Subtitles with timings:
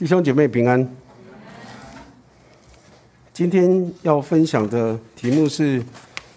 [0.00, 0.88] 弟兄姐妹平安。
[3.34, 5.84] 今天要分享的题目是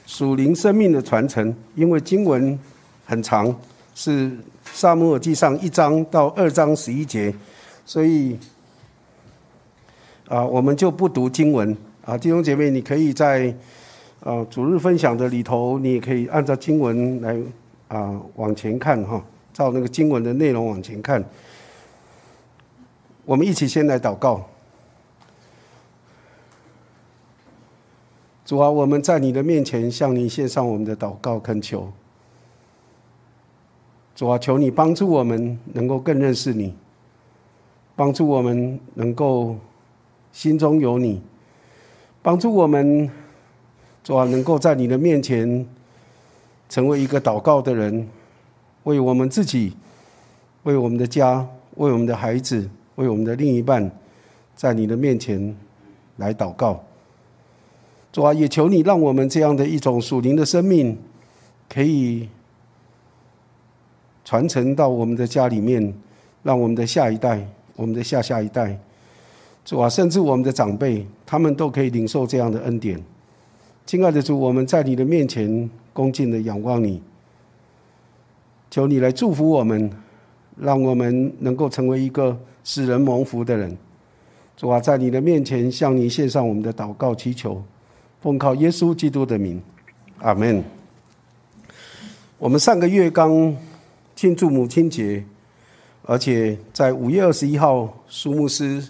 [0.06, 2.60] 属灵生命的传承，因为经文
[3.06, 3.56] 很长，
[3.96, 4.30] 是
[4.66, 7.34] 萨母尔记上一章到二章十一节，
[7.86, 8.38] 所以
[10.28, 11.74] 啊，我们就不读经文
[12.04, 12.18] 啊。
[12.18, 13.56] 弟兄姐妹，你可以在
[14.20, 17.40] 啊主日分享的里头，你也可以按照经文来
[17.88, 19.24] 啊往前看哈，
[19.54, 21.24] 照那个经文的内容往前看。
[23.26, 24.50] 我们一起先来祷告。
[28.46, 31.92] 主啊，我们在你的面前向你献上我们的祷告恳求。
[34.14, 36.76] 主啊，求你帮助我们能够更认识你，
[37.96, 39.56] 帮助我们能够
[40.34, 41.22] 心中有你，
[42.22, 43.10] 帮助我们
[44.04, 45.66] 主啊，能够在你的面前
[46.68, 48.08] 成为一个祷告的人，
[48.84, 49.78] 为我们自己，
[50.64, 52.70] 为我们的家，为我们的孩子。
[52.96, 53.92] 为我们的另一半，
[54.56, 55.56] 在你的面前
[56.18, 56.84] 来祷告，
[58.12, 60.96] 主啊，也求你让我们这样的一种属灵的生命，
[61.68, 62.30] 可以
[64.24, 65.92] 传承到我们的家里面，
[66.44, 67.44] 让我们的下一代、
[67.76, 68.80] 我们的下下一代，
[69.66, 73.04] 主啊，甚至我们的长辈，他们都可以领受这样的恩典。
[73.88, 77.02] 亲爱的主，我们在你的面前恭敬的仰望你，
[78.70, 79.92] 求你来祝福我们，
[80.58, 82.40] 让我们能够成为一个。
[82.64, 83.78] 使人蒙福的人，
[84.56, 87.62] 主啊，在你的面前向你献上我们的祷告祈求，
[88.22, 89.62] 奉靠耶稣基督的名，
[90.20, 90.64] 阿门。
[92.38, 93.56] 我们上个月刚
[94.16, 95.24] 庆祝母亲节，
[96.04, 98.86] 而且在五月二十一号，苏牧师、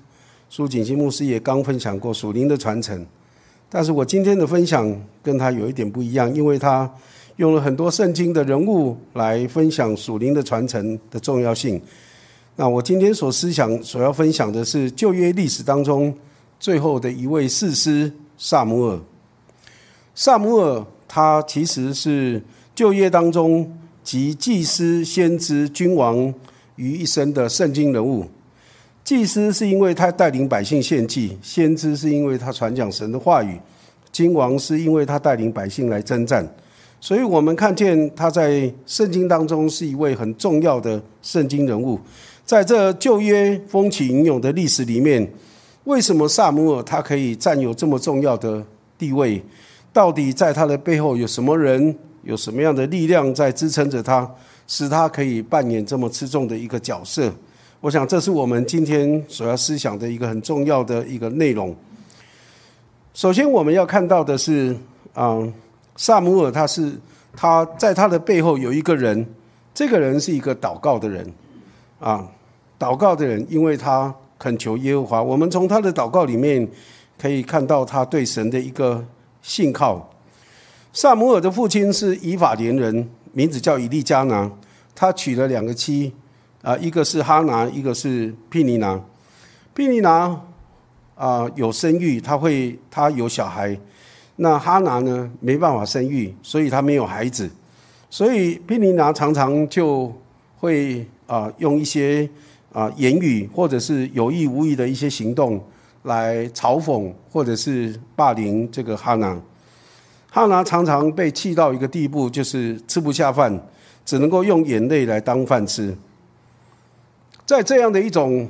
[0.50, 3.06] 苏锦新牧师也刚分享过属灵的传承。
[3.70, 6.92] 但是我今天的分享跟他有一点不一样，因为他
[7.38, 11.82] 用了很多圣经的人物来分享属灵的传承的重要性。
[12.56, 16.16] 那我今天所思想、所要分享的是旧约历史当中
[16.60, 19.00] 最后的一位士师萨姆尔。
[20.14, 22.40] 萨姆尔他其实是
[22.76, 26.32] 旧约当中集祭司、先知、君王
[26.76, 28.24] 于一身的圣经人物。
[29.04, 33.60] 祭司是因为他带领百姓献祭，先知是因为他传讲神的话语，
[34.12, 36.48] 君王是因为他带领百姓来征战。
[37.02, 42.00] 所以我们看见他在圣经当中是一位很重要的圣经人物。
[42.46, 45.28] 在这旧约风起云涌的历史里面，
[45.86, 48.64] 为什么萨姆尔他可以占有这么重要的
[48.98, 49.42] 地位？
[49.94, 54.30] 到底在他的背后有什么人，有什么样的力量在支撑着他，
[54.68, 57.32] 使他可以扮演这么吃重的一个角色？
[57.80, 61.76] 我想，这是我们今天所要思想的一个很重要的一个内容。
[63.14, 64.76] 首先，我们要看到的是，
[65.14, 65.38] 啊，
[65.96, 66.92] 萨姆尔他是
[67.36, 69.26] 他在他的背后有一个人，
[69.74, 71.32] 这个人是一个祷告的人。
[72.04, 72.30] 啊，
[72.78, 75.24] 祷告的人，因为他恳求耶和华。
[75.24, 76.68] 我们从他的祷告里面
[77.18, 79.06] 可以看到他对神的一个
[79.42, 80.12] 信靠。
[80.92, 84.52] 萨姆尔的父亲是以法莲人，名字叫以利加拿，
[84.94, 86.14] 他娶了两个妻，
[86.62, 89.00] 啊，一个是哈拿，一个是毗尼拿。
[89.74, 90.38] 毗尼拿
[91.16, 93.80] 啊有生育，他会他有小孩，
[94.36, 97.50] 那哈拿呢没办法生育，所以他没有孩子，
[98.10, 100.14] 所以毗尼拿常常就
[100.58, 101.08] 会。
[101.34, 102.30] 啊，用一些
[102.72, 105.60] 啊言语或者是有意无意的一些行动
[106.04, 109.36] 来嘲讽或者是霸凌这个哈拿。
[110.30, 113.60] 哈拿常常被气到一个地步，就是吃不下饭，
[114.06, 115.98] 只能够用眼泪来当饭吃。
[117.48, 118.48] 在这样的一种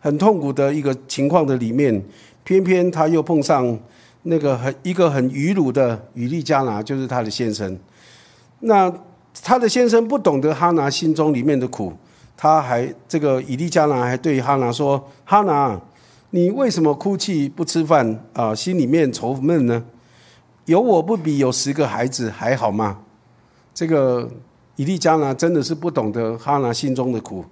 [0.00, 2.02] 很痛苦的一个情况的里面，
[2.44, 3.78] 偏偏他又碰上
[4.22, 7.78] 那个很一个很愚鲁的雨利加拿，就是他的先生。
[8.60, 8.90] 那。
[9.46, 11.92] 他的先生不懂得哈拿心中里面的苦，
[12.34, 15.78] 他还这个以利加拿还对哈拿说：“哈拿，
[16.30, 18.54] 你为什么哭泣不吃饭啊？
[18.54, 19.84] 心里面愁闷呢？
[20.64, 23.00] 有我不比有十个孩子还好吗？”
[23.74, 24.26] 这个
[24.76, 27.44] 以利加拿真的是不懂得哈拿心中的苦，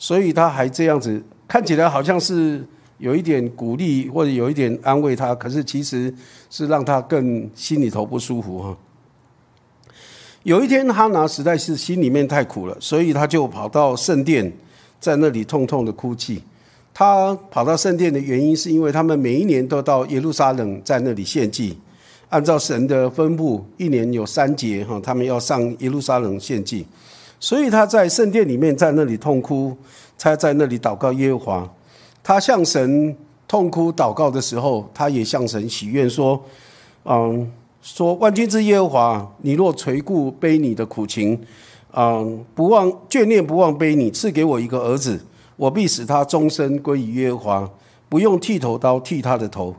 [0.00, 2.66] 所以他还这样子看起来好像是
[2.98, 6.12] 有一点鼓励或者有一点安慰他，可是其实
[6.50, 8.76] 是让他更心里头不舒服哈。
[10.46, 14.52] 有一天，哈拿实在是心里面太苦了，所以他就跑到圣殿，
[15.00, 16.40] 在那里痛痛的哭泣。
[16.94, 21.76] 他跑到圣殿的原因，是因为他们每一年都到耶路撒冷，在那里献祭，
[22.28, 26.86] 按照神的吩咐，一年有三节哈，他们要上耶路撒冷献祭。
[27.40, 29.76] 所以他在圣殿里面，在那里痛哭，
[30.16, 31.74] 他在那里祷告耶和华。
[32.22, 33.16] 他向神
[33.48, 36.40] 痛哭祷告的时候，他也向神许愿说
[37.02, 37.50] ：“嗯。”
[37.82, 41.38] 说万军之耶和华，你若垂顾悲你的苦情，
[41.90, 42.24] 啊，
[42.54, 45.20] 不忘眷念，不忘悲你，赐给我一个儿子，
[45.56, 47.70] 我必使他终身归于耶和华，
[48.08, 49.74] 不用剃头刀剃他的头。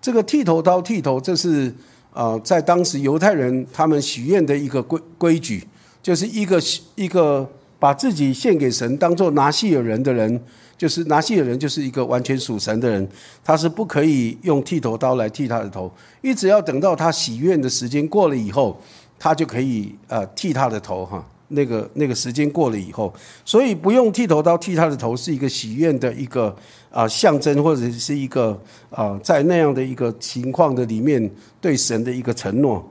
[0.00, 1.72] 这个剃头刀剃头，这是
[2.12, 5.66] 啊，在当时犹太人他们许愿的一个规规矩，
[6.02, 6.60] 就是一个
[6.96, 7.48] 一个
[7.78, 10.42] 把自己献给神，当做拿细尔人的人，
[10.76, 13.08] 就是拿细尔人就是一个完全属神的人，
[13.42, 15.90] 他是不可以用剃头刀来剃他的头，
[16.20, 18.80] 一直要等到他许愿的时间过了以后，
[19.18, 21.24] 他就可以呃剃他的头哈。
[21.48, 23.12] 那个那个时间过了以后，
[23.44, 26.54] 所以不用剃头刀剃他的头，是一个许愿的一个
[26.90, 28.58] 啊象征，或者是一个
[28.90, 31.30] 啊在那样的一个情况的里面
[31.60, 32.84] 对神的一个承诺。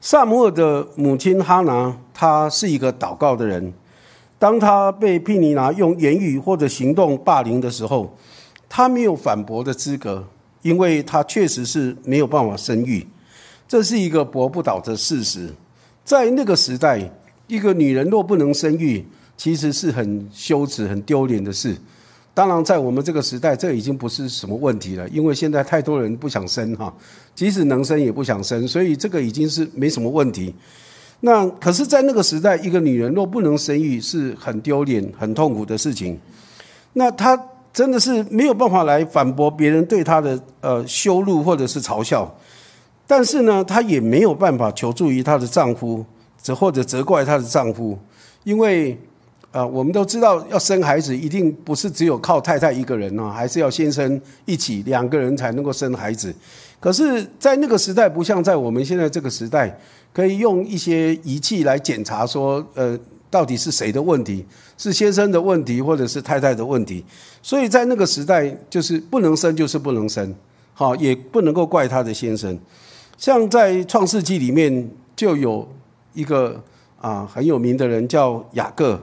[0.00, 3.72] 萨摩尔的母亲哈拿，她是一个祷告的人。
[4.40, 8.16] 当他被毗尼拿用言语或者行动霸凌的时候，
[8.70, 10.26] 他没有反驳的资格，
[10.62, 13.06] 因为他确实是没有办法生育，
[13.68, 15.50] 这是一个驳不倒的事实。
[16.06, 16.98] 在那个时代，
[17.48, 19.04] 一个女人若不能生育，
[19.36, 21.76] 其实是很羞耻、很丢脸的事。
[22.32, 26.90] 当然，在我们这个时代，这已经不是什么问题了，因为现在太多人不想生哈，
[27.34, 30.54] 即使能生也不想生，所以这个已经是没什么问题。
[31.20, 36.18] 那可是，在那个时代，一个女人若不能生育，是很丢脸、很痛苦的事情。
[36.94, 37.38] 那她
[37.72, 42.34] 真的是没有办法来反驳别人对她的呃羞辱或者是嘲笑。
[43.06, 46.04] 但是呢，她也没有办法求助于她的丈夫，
[46.38, 47.98] 责或者责怪她的丈夫，
[48.44, 48.98] 因为，
[49.52, 56.34] 啊，我们都知道要生孩子一定不是只有靠太太一个人啊，还是要先生一起两个人才能够生孩子。
[56.78, 59.78] 可是，在那个时代，不像在我们现在这个时代，
[60.12, 62.98] 可以用一些仪器来检查说，呃，
[63.30, 64.44] 到底是谁的问题，
[64.76, 67.04] 是先生的问题，或者是太太的问题。
[67.42, 70.34] 所以在那个时代，就是不能生就是不能生，
[70.74, 72.58] 好，也不能够怪他的先生。
[73.16, 75.68] 像在创世纪里面就有
[76.14, 76.60] 一个
[77.00, 79.00] 啊很有名的人叫雅各，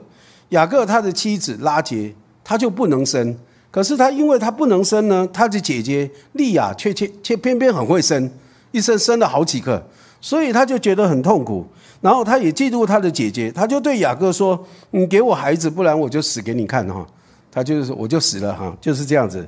[0.49, 2.13] 雅各他的妻子拉杰
[2.43, 3.37] 他就不能生，
[3.71, 8.29] 可是他因为他不能生呢，他的姐姐利亚却却却偏偏很会生，
[8.71, 9.87] 一生生了好几个，
[10.19, 11.65] 所以他就觉得很痛苦，
[12.01, 17.05] 然后他也嫉妒他的姐姐，他就对雅各说：“你给我孩子，不然我就死给你看哈。”
[17.51, 19.47] 他就是我就死了哈，就是这样子。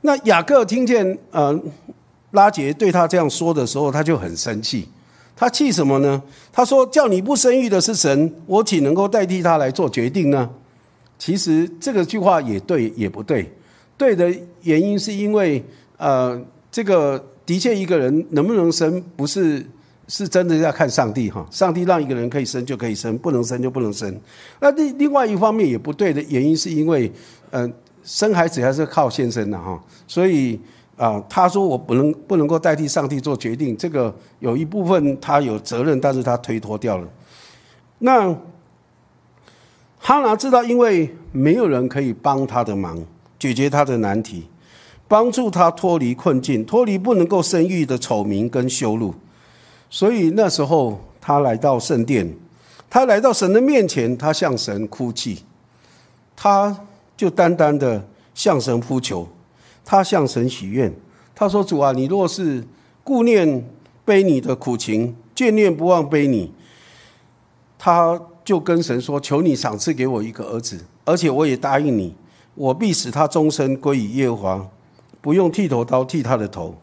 [0.00, 1.58] 那雅各听见呃。
[2.32, 4.86] 拉杰对他这样说的时候，他就很生气。
[5.34, 6.22] 他气什么呢？
[6.52, 10.46] 他说：“叫你不生育的是神，我岂能够代替他来做决定呢？”
[11.18, 13.50] 其实这个句话也对，也不对。
[13.96, 14.30] 对的
[14.60, 15.64] 原因是因为，
[15.96, 16.38] 呃，
[16.70, 19.64] 这个的确一个人能不能生，不是
[20.08, 21.46] 是真的要看上帝哈。
[21.50, 24.12] 上帝让一个人可以生就可以生，不能生就不能生。
[24.58, 27.12] 那另另外一方面也不对的原因是因为，
[27.50, 27.72] 嗯，
[28.02, 30.58] 生孩子还是靠先生的哈，所以。
[30.98, 37.06] 啊，他说我不能不能够代替上帝做决定，这个有一部分他有责任，但是他推脱掉了。
[38.00, 38.36] 那
[40.00, 43.00] 哈拿知道，因为没有人可以帮他的忙，
[43.38, 44.48] 解决他的难题，
[45.06, 49.14] 帮助他脱离困境，脱离不能够生育的丑名跟羞辱，
[49.90, 52.34] 所以那时候他来到圣殿，
[52.90, 55.42] 他来到神的面前，他向神哭泣，
[56.36, 56.84] 他
[57.16, 59.28] 就单单的向神呼求。
[59.90, 60.92] 他向神许愿，
[61.34, 62.62] 他说：“主啊，你若是
[63.02, 63.66] 顾念
[64.04, 66.52] 背你的苦情，眷念不忘背你，
[67.78, 72.14] 他就跟神说：求你赏赐给我一个儿子，而且我也答应你，
[72.54, 74.68] 我必使他终身归于耶和华，
[75.22, 76.76] 不用剃头刀剃他的头。”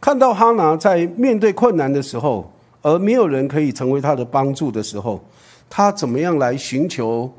[0.00, 2.50] 看到哈拿在面对困难的时候，
[2.82, 5.20] 而没有人可以成为他的帮助的时候，
[5.68, 7.30] 他怎么样来寻求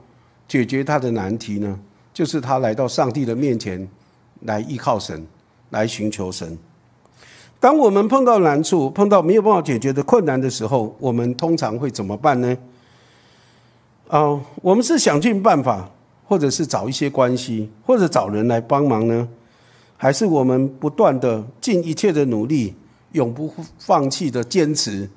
[0.48, 1.80] 解决他的难题呢？
[2.14, 3.88] 就是他来到上帝的面前。
[4.46, 5.24] 来依靠神，
[5.70, 6.58] 来寻求神。
[7.60, 12.58] 当我们碰到难处、碰到没有办法解决的困难的时候，我们通常会怎么办呢？
[14.08, 15.88] 啊，我们是想尽办法，
[16.28, 19.28] 或者是找一些关系，或者找人来帮忙呢？
[20.02, 22.74] 还是我们不断的尽一切的努力，
[23.12, 25.08] 永不放弃的坚持，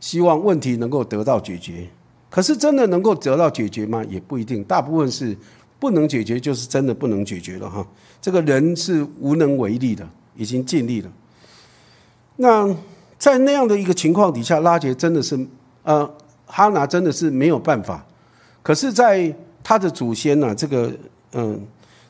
[0.00, 1.88] 希望问题能够得到解决？
[2.28, 4.04] 可是真的能够得到解决吗？
[4.04, 5.34] 也不一定，大部分是。
[5.80, 7.86] 不能解决，就是真的不能解决了哈。
[8.20, 10.04] 这个人是无能为力的，
[10.34, 11.12] 已经尽力了。
[12.34, 12.76] 那
[13.16, 15.38] 在那样的一个情况底下，拉杰真的是，
[15.84, 16.12] 呃，
[16.46, 18.04] 哈拿真的是没有办法。
[18.60, 19.32] 可是，在
[19.62, 20.92] 他的祖先呢，这个
[21.34, 21.64] 嗯，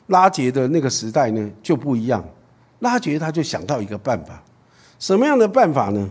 [0.09, 2.23] 拉杰的那个时代呢就不一样。
[2.79, 4.43] 拉杰他就想到一个办法，
[4.99, 6.09] 什么样的办法呢？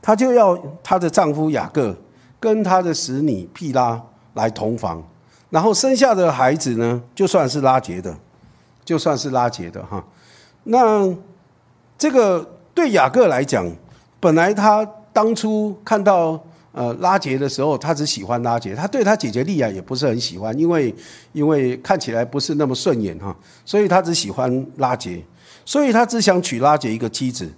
[0.00, 1.96] 他就要他的丈夫雅各
[2.38, 4.00] 跟他的使女毗拉
[4.34, 5.02] 来同房。
[5.50, 8.16] 然后生下的孩子呢，就算是拉杰的，
[8.84, 10.04] 就算是拉杰的哈。
[10.64, 11.12] 那
[11.98, 13.66] 这个对雅各来讲，
[14.20, 16.38] 本来他当初看到
[16.76, 20.94] 呃拉杰的时候，他只喜欢拉杰，他对他姐姐利亚也不是很喜欢，因为
[21.32, 25.24] 因为看起来不是那么顺眼哈，所以他只喜欢拉杰，
[25.64, 27.50] 所以他只想娶拉杰一个妻子。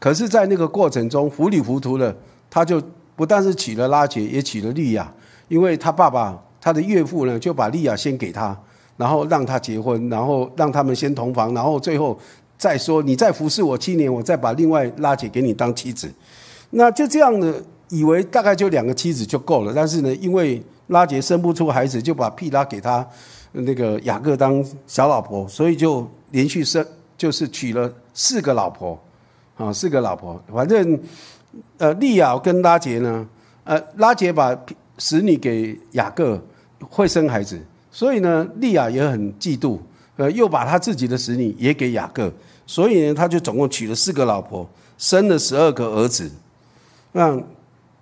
[0.00, 2.14] 可是，在那个过程中糊里糊涂的，
[2.50, 2.82] 他就
[3.14, 5.10] 不但是娶了拉杰，也娶了利亚，
[5.46, 8.58] 因为他爸爸他的岳父呢就把利亚先给他，
[8.96, 12.18] 然后让他结婚，然后让他们先同房，然后最后
[12.58, 16.12] 再说你再服侍我七年，我再把另外拉杰给你当妻子。
[16.70, 23.06] 那就这样的以为大概就两个妻子就够了，但是呢，因为拉杰生不出孩子，就把屁拉给他
[23.52, 26.84] 那个雅各当小老婆，所以就连续生
[27.16, 28.98] 就是娶了四个老婆。
[29.58, 31.00] 啊，四个老婆，反正，
[31.78, 33.26] 呃，利亚跟拉杰呢，
[33.64, 34.54] 呃，拉杰把
[34.98, 36.38] 使女给雅各，
[36.90, 37.58] 会生孩子，
[37.90, 39.78] 所以呢，利亚也很嫉妒，
[40.16, 42.30] 呃，又把他自己的使女也给雅各，
[42.66, 46.30] 所以呢，他就总共娶了四个老婆，生了十二个儿子。
[47.12, 47.34] 那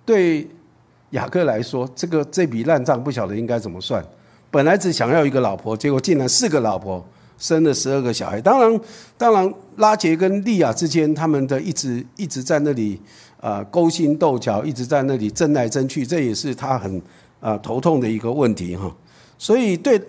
[0.05, 0.47] 对
[1.09, 4.03] 雅各来说，这个这笔烂账不晓得应该怎么算。
[4.51, 7.05] 本来只想要一个老婆，结果竟然四个老婆。
[7.37, 8.81] 生了十二个小孩，当然，
[9.17, 12.97] 当然，拉杰跟利亚之间，他们的一直一直在那里
[13.41, 17.01] 啊勾心斗角，一直在那里争来争去，这也是他很
[17.41, 18.89] 啊头痛的一个问题哈。
[19.37, 20.01] 所以对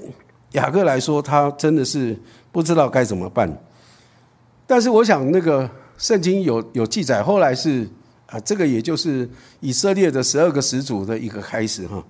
[0.53, 2.17] 雅各来说，他真的是
[2.53, 3.53] 不知道该怎么办。
[4.65, 7.89] 但是我想，那个圣经有有记载，后来是
[8.27, 9.29] 啊，这个也就是
[9.61, 12.03] 以色列的十二个始祖的一个开始哈。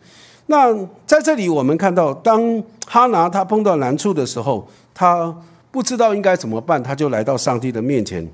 [0.47, 0.73] 那
[1.07, 5.35] 在这里，我们看到，当哈拿他碰到难处的时候，他
[5.71, 8.27] 不知道应该怎么办，他就来到上帝的面前。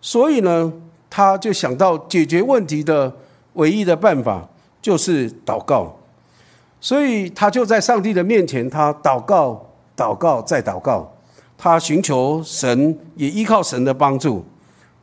[0.00, 0.72] 所以呢，
[1.08, 3.12] 他就想到解决问题的
[3.52, 4.48] 唯一的办法
[4.82, 5.96] 就是祷告。
[6.80, 11.10] 所以他就在上帝的面前，他祷告、祷告再祷告，
[11.56, 14.44] 他寻求神，也依靠神的帮助。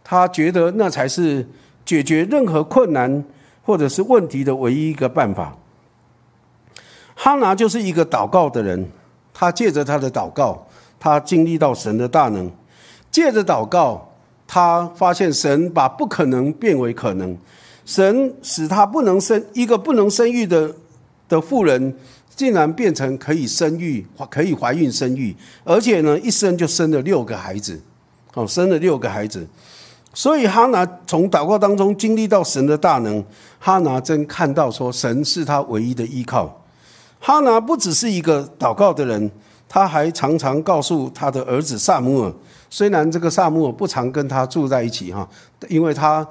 [0.04, 1.48] 他觉得那才是
[1.86, 3.24] 解决任何困难
[3.64, 5.56] 或者是问题的唯一一个办法。
[7.16, 8.90] 哈拿就是一个祷告的人，
[9.34, 10.66] 他借着他的祷告，
[11.00, 12.48] 他经历到神的大能；
[13.12, 14.14] 借着祷告，
[14.48, 17.38] 他发现神把不可能变为可能，
[17.86, 20.74] 神使他不能生一个不能生育的
[21.30, 21.96] 的妇人，
[22.36, 27.80] 竟然变成可以生育，可以怀孕生育，而且呢，一生就生了六个孩子，
[28.34, 29.46] 哦，生了六个孩子。
[30.14, 33.24] 所以哈拿从祷告当中经历到神的大能，
[33.60, 36.62] 哈拿真看到说，神是他唯一的依靠。
[37.20, 39.32] 哈拿不只是一个祷告的人，
[39.70, 42.34] 他还常常告诉他的儿子萨姆尔。
[42.70, 45.28] 虽然这个萨姆尔不常跟他住在一起哈，
[45.70, 46.28] 因为他，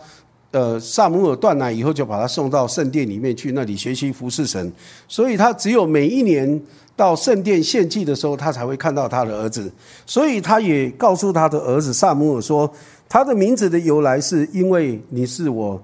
[0.50, 4.72] 呃，萨姆尔断奶以后就把他送到圣殿里面去那里学习服侍神，
[5.06, 6.60] 所以他只有每一年
[6.96, 9.72] 到圣殿献祭的时候，他才会看到他的儿子。
[10.06, 12.70] 所以他也告诉他的儿子萨姆尔说，
[13.10, 15.82] 他的名字的由来是因为你是我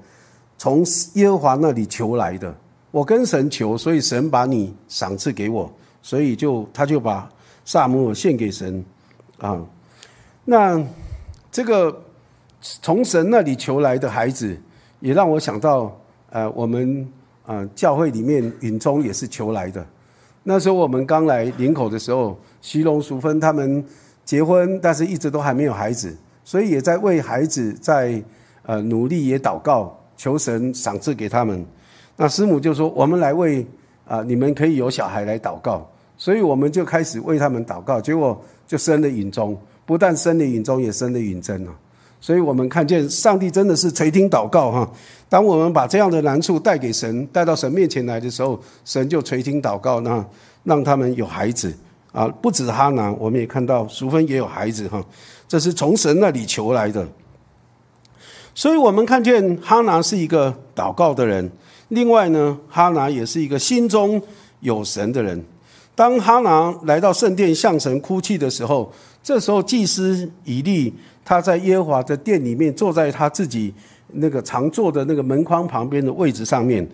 [0.56, 2.54] 从耶和华那里求来的。
[2.92, 7.28] 我跟神求，所以神把你赏赐给我，所以就他就把
[7.64, 8.82] 萨姆尔献给神
[9.38, 9.60] 啊。
[10.44, 10.80] 那
[11.50, 12.00] 这个
[12.60, 14.56] 从神那里求来的孩子，
[15.00, 15.94] 也让我想到，
[16.30, 17.06] 呃，我们
[17.44, 19.84] 啊教会里面允中也是求来的。
[20.44, 23.84] 那时候我们刚来林口的时候，徐龙、淑芬他们
[24.24, 26.16] 结婚，但是一直都还没有孩子，
[26.46, 28.22] 所以也在为孩子在
[28.62, 31.66] 呃努力，也祷告求神赏赐给他们。
[32.16, 33.66] 那师母就说：“我们来为
[34.06, 35.84] 啊，你们可以有小孩来祷告。”
[36.16, 41.72] 所以我们就开始为他们祷告，结果就生了允中，不但生了允中，也生了允贞了。
[42.20, 44.90] 所以我们看见上帝真的是垂听祷告哈。
[45.28, 50.24] 当我们把这样的难处带给神，带到神面前来的时候，神就垂听祷告，那
[50.62, 51.74] 让他们有孩子
[52.12, 52.26] 啊。
[52.40, 55.04] 不止哈拿，我们也看到淑芬也有孩子哈。
[55.48, 57.06] 这是从神那里求来的。
[58.54, 61.50] 所以我们看见哈拿是一个祷告的人。
[61.88, 64.20] 另外呢，哈拿也是一个心中
[64.60, 65.44] 有神的人。
[65.94, 70.92] 当哈拿来到圣殿向神哭泣的时候，这时候祭司以利
[71.24, 73.72] 他在耶和华的殿里面，坐在他自己
[74.12, 76.86] 那个常坐的那个门框旁边的位置上面。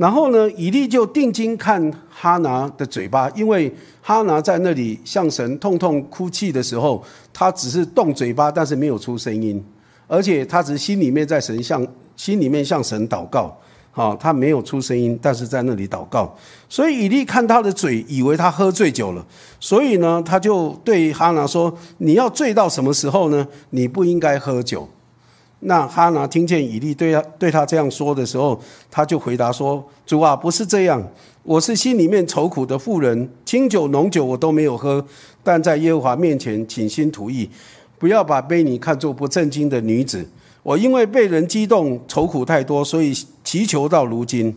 [0.00, 7.04] 然后呢，以利就定睛看哈拿的嘴巴，因为哈拿在那里向神痛痛哭泣的时候，
[7.34, 9.62] 他只是动嘴巴，但是没有出声音，
[10.06, 13.54] 而且他只是心里面在神向心里面向神祷告。
[13.90, 16.34] 好，他没有出声音，但是在那里祷告。
[16.66, 19.22] 所以以利看他的嘴，以为他喝醉酒了。
[19.58, 23.46] 所以呢，他就对哈拿说：“你要醉到什么时候呢？
[23.68, 24.88] 你不应该喝酒。”
[25.60, 28.58] 那哈拿听见以利对他对他这样说的时候，
[28.90, 31.06] 他就回答说：“主啊，不是这样，
[31.42, 35.04] 我是心里面愁苦的妇人，清酒浓酒我都没有喝，
[35.42, 37.48] 但在耶和华面前倾心吐意，
[37.98, 40.26] 不要把卑尼看作不正经的女子。”
[40.62, 44.54] 我因为被人激动，愁苦太多，所以祈求到如今。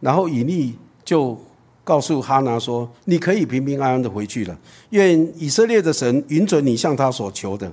[0.00, 0.74] 然后以利
[1.04, 1.38] 就
[1.84, 4.58] 告诉哈拿说：“你可以平平安安的回去了。
[4.90, 7.70] 愿以色列的神允准你向他所求的。”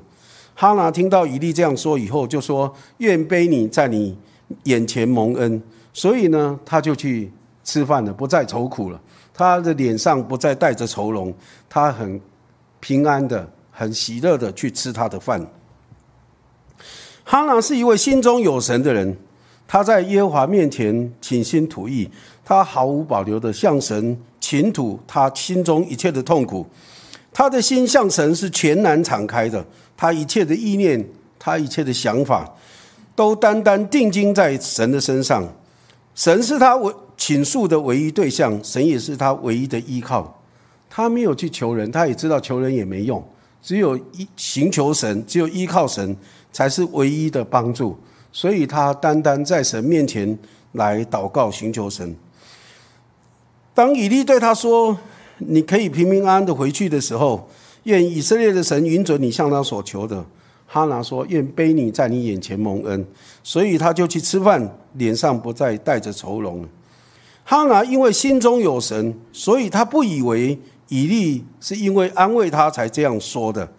[0.56, 4.18] 哈拿听到以利这样说以后，就说：“愿卑你在你
[4.64, 5.62] 眼前蒙恩。”
[5.94, 7.32] 所以呢，他就去
[7.64, 9.00] 吃饭了，不再愁苦了。
[9.34, 11.34] 他的脸上不再带着愁容，
[11.68, 12.20] 他很
[12.80, 15.46] 平安的、很喜乐的去吃他的饭。
[17.24, 19.18] 哈拿是一位心中有神的人，
[19.68, 22.08] 他在耶和华面前倾心吐意，
[22.46, 26.66] 他毫无保留的向神倾吐他心中一切的痛苦。
[27.32, 29.66] 他的心向神是全然敞开的，
[30.04, 31.02] 他一切的意念，
[31.40, 32.54] 他一切的想法，
[33.16, 35.48] 都单单定睛在神的身上。
[36.14, 40.38] 神是他唯倾诉的唯一对象，神也是他唯一的依靠。
[40.90, 43.26] 他没有去求人，他也知道求人也没用，
[43.62, 46.14] 只有依寻求神，只有依靠神
[46.52, 47.98] 才是唯一的帮助。
[48.34, 50.38] 所以他单单在神面前
[50.74, 52.14] 来祷告寻求神。
[53.74, 54.98] 当以利对他说
[55.40, 57.48] ：“你可以平平安安的回去的时候，
[57.84, 60.26] 愿以色列的神允准你向他所求的。”
[60.66, 63.06] 哈拿说：“愿卑你在你眼前蒙恩。”
[63.44, 66.66] 所以他就去吃饭，脸上不再带着愁容。
[67.44, 73.70] 哈拿因为心中有神，所以他不以为以利是因为安慰他才这样说的。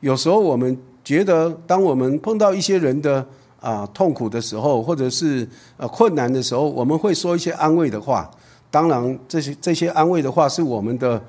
[0.00, 3.24] 有时候我们觉得，当我们碰到一些人的
[3.60, 8.28] 啊痛苦的时候，或者是呃困难的时候，我们会说一些安慰的话。
[8.72, 11.20] 当然，这些这些安慰的话是我们的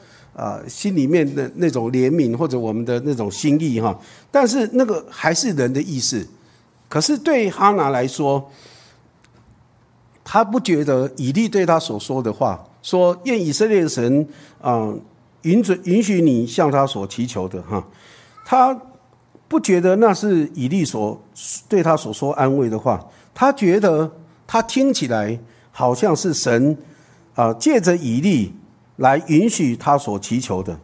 [0.41, 3.95] 啊心里面的那种怜悯或者我们的那种心意哈。
[4.31, 6.27] 但是那个还是人的意思。
[6.89, 8.50] 可是对哈拿来说，
[10.24, 14.27] 他不觉得以利对他所说的话，说愿以色列神
[14.60, 14.91] 啊
[15.43, 17.86] 允准允许你向他所祈求的哈，
[18.45, 18.77] 他
[19.48, 21.21] 不觉得那是以利所
[21.69, 23.00] 对他所说安慰的话，
[23.33, 24.12] 他觉得
[24.45, 25.39] 他听起来
[25.71, 26.77] 好像是神
[27.36, 28.53] 啊借着以利
[29.01, 30.79] 来允许他所祈求的，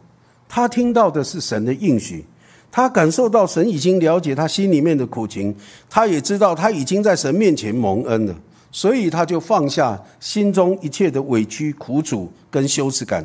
[0.48, 2.24] 他听到的是神的应许，
[2.70, 5.54] 他感受到神已经了解他心里面的苦情，
[5.88, 8.34] 他也知道他已经在神面前蒙恩了。
[8.70, 13.24] 所以他就放下心中一切的委屈、苦楚跟羞耻感，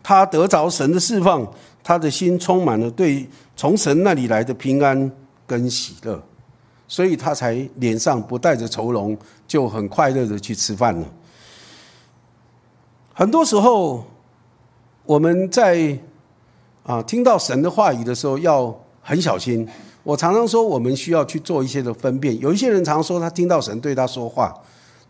[0.00, 1.44] 他得着神的释放，
[1.82, 5.10] 他的心充满了对从神那里来的平安
[5.44, 6.22] 跟喜乐，
[6.86, 9.18] 所以他才脸上不带着愁容，
[9.48, 11.04] 就很快乐的去吃饭了。
[13.12, 14.04] 很多时候，
[15.06, 15.98] 我们在
[16.82, 19.66] 啊听到神的话语的时候要很小心。
[20.02, 22.38] 我常常说，我们需要去做一些的分辨。
[22.38, 24.54] 有一些人常说他听到神对他说话。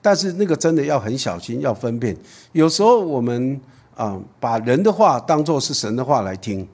[0.02, 2.16] 但是那个真的要很小心，要分辨。
[2.52, 3.60] 有时候我们
[3.96, 6.68] 啊，把人的话当作是神的话来听，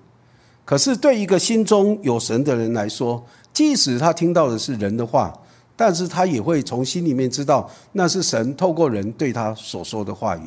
[0.67, 5.33] 可是对一个心中有神的人来说，即使他听到的是人的话，
[5.75, 10.43] 但是他也会从心里面知道那是神透过人对他所说的话语。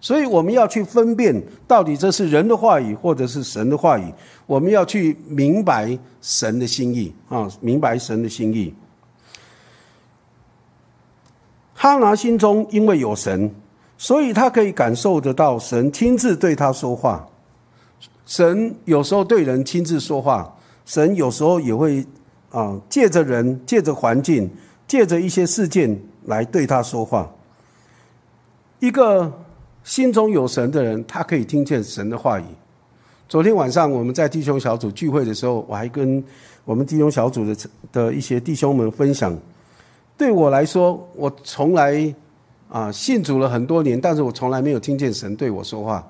[0.00, 4.12] 所以我们要去分辨，到底这是人的话语，或者是神的话语。
[4.46, 8.72] 我们要去明白神的心意啊，明白神的心意。
[11.74, 13.52] 哈拿心中因为有神，
[13.96, 17.26] 所以他可以感受得到神亲自对他说话。
[18.24, 22.04] 神有时候对人亲自说话，神有时候也会
[22.50, 24.50] 啊借着人、借着环境、
[24.86, 27.28] 借着一些事件来对他说话。
[28.80, 29.32] 一个
[29.88, 32.44] 心中有神的人，他可以听见神的话语。
[33.26, 36.22] 昨天晚上我们在弟兄小组聚会的时候，我还跟
[36.66, 37.56] 我们弟兄小组的
[37.90, 39.34] 的一些弟兄们分享。
[40.14, 42.14] 对我来说，我从来
[42.68, 46.06] 啊信主了很多年，但是我从来没有听见神对我说话。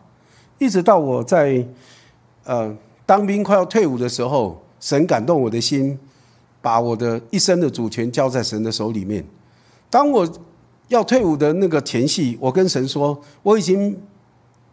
[0.58, 1.64] 一直到我在
[2.42, 5.96] 呃当兵快要退伍的时候，神感动我的心，
[6.60, 9.24] 把我的一生的主权交在神的手里面。
[9.88, 10.28] 当我
[10.88, 13.96] 要退伍的那个前夕，我跟神说，我已经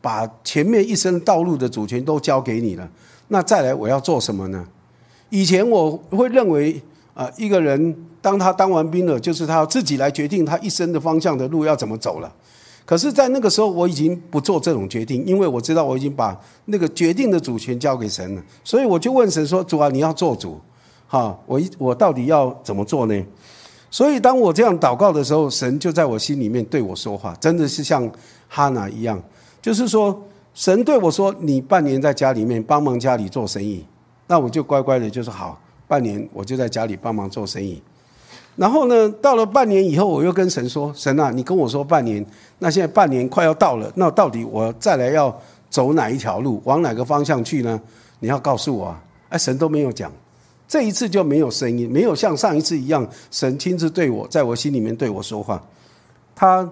[0.01, 2.89] 把前面一生道路的主权都交给你了。
[3.28, 4.67] 那再来我要做什么呢？
[5.30, 6.82] 以前我会认为
[7.13, 7.95] 啊一个人。
[8.25, 12.36] 当他当完兵了，就是他自己来决定他一生的方向的路要怎么走了。
[12.84, 18.43] 可是，在那个时候，我已经不做这种决定，因为我知道我已经把那个决定的主权交给神了。
[18.63, 20.60] 所以，我就问神说：“主啊，你要做主，
[21.08, 23.25] 哈，我一我到底要怎么做呢？”
[23.96, 28.12] 所以，当我这样祷告的时候，神就在我心里面对我说话，真的是像
[28.50, 29.18] 哈娜一样，
[29.62, 30.22] 就是说，
[30.54, 33.86] 神对我说：“你半年在家里面帮忙家里做生意。”
[34.28, 37.82] 那我就乖乖的，就说好，半年我就在家里帮忙做生意。
[38.58, 42.26] 然后呢，到了半年以后，我又跟神说：“神啊，你跟我说半年，
[42.60, 45.34] 那现在半年快要到了，那到底我再来要
[45.70, 47.80] 走哪一条路，往哪个方向去呢？
[48.20, 50.12] 你要告诉我啊！”哎，神都没有讲，
[50.67, 55.63] 这一次就没有声音，没有像上一次一样，神亲自对我，在我心里面对我说话。
[56.36, 56.67] 他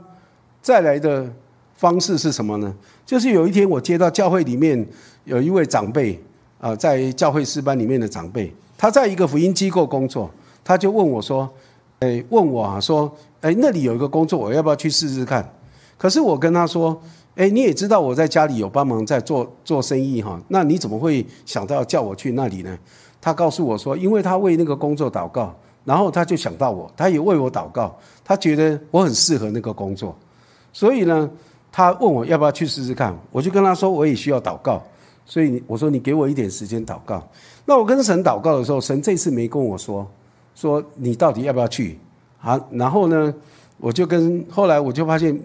[0.62, 1.32] 再来的
[1.76, 2.74] 方式是什么呢？
[3.06, 4.86] 就是有一天我接到教会里面
[5.26, 6.20] 有一位长辈
[6.60, 10.30] 啊，在教会师班里面的长辈，他在一个福音机构工作，
[10.64, 11.48] 他就问我说
[12.00, 15.48] ：“哎，问我啊，说，哎，那里有一个工作，我要不要去试试看？”
[15.98, 17.00] 可是我跟他说
[17.36, 22.78] ：“哎，你也知道我在家里有帮忙在做做生意哈，那你怎么会想到叫我去那里呢？”
[23.24, 25.56] 他告诉我说：“因为他为那个工作祷告，
[25.86, 30.14] 然后他就想到我，他也为我祷告，他觉得我很适合那个工作，
[30.74, 31.30] 所以呢，
[31.72, 33.18] 他问我要不要去试试看。
[33.32, 34.84] 我就跟他说我也需要祷告，
[35.26, 37.26] 所以我说你给我一点时间祷告。
[37.64, 40.06] 那我跟神祷告的时候，神这次没跟我说
[40.54, 41.98] 说你到底要不要去
[42.42, 42.60] 啊？
[42.72, 43.34] 然后呢，
[43.78, 45.40] 我就跟后来我就发现。”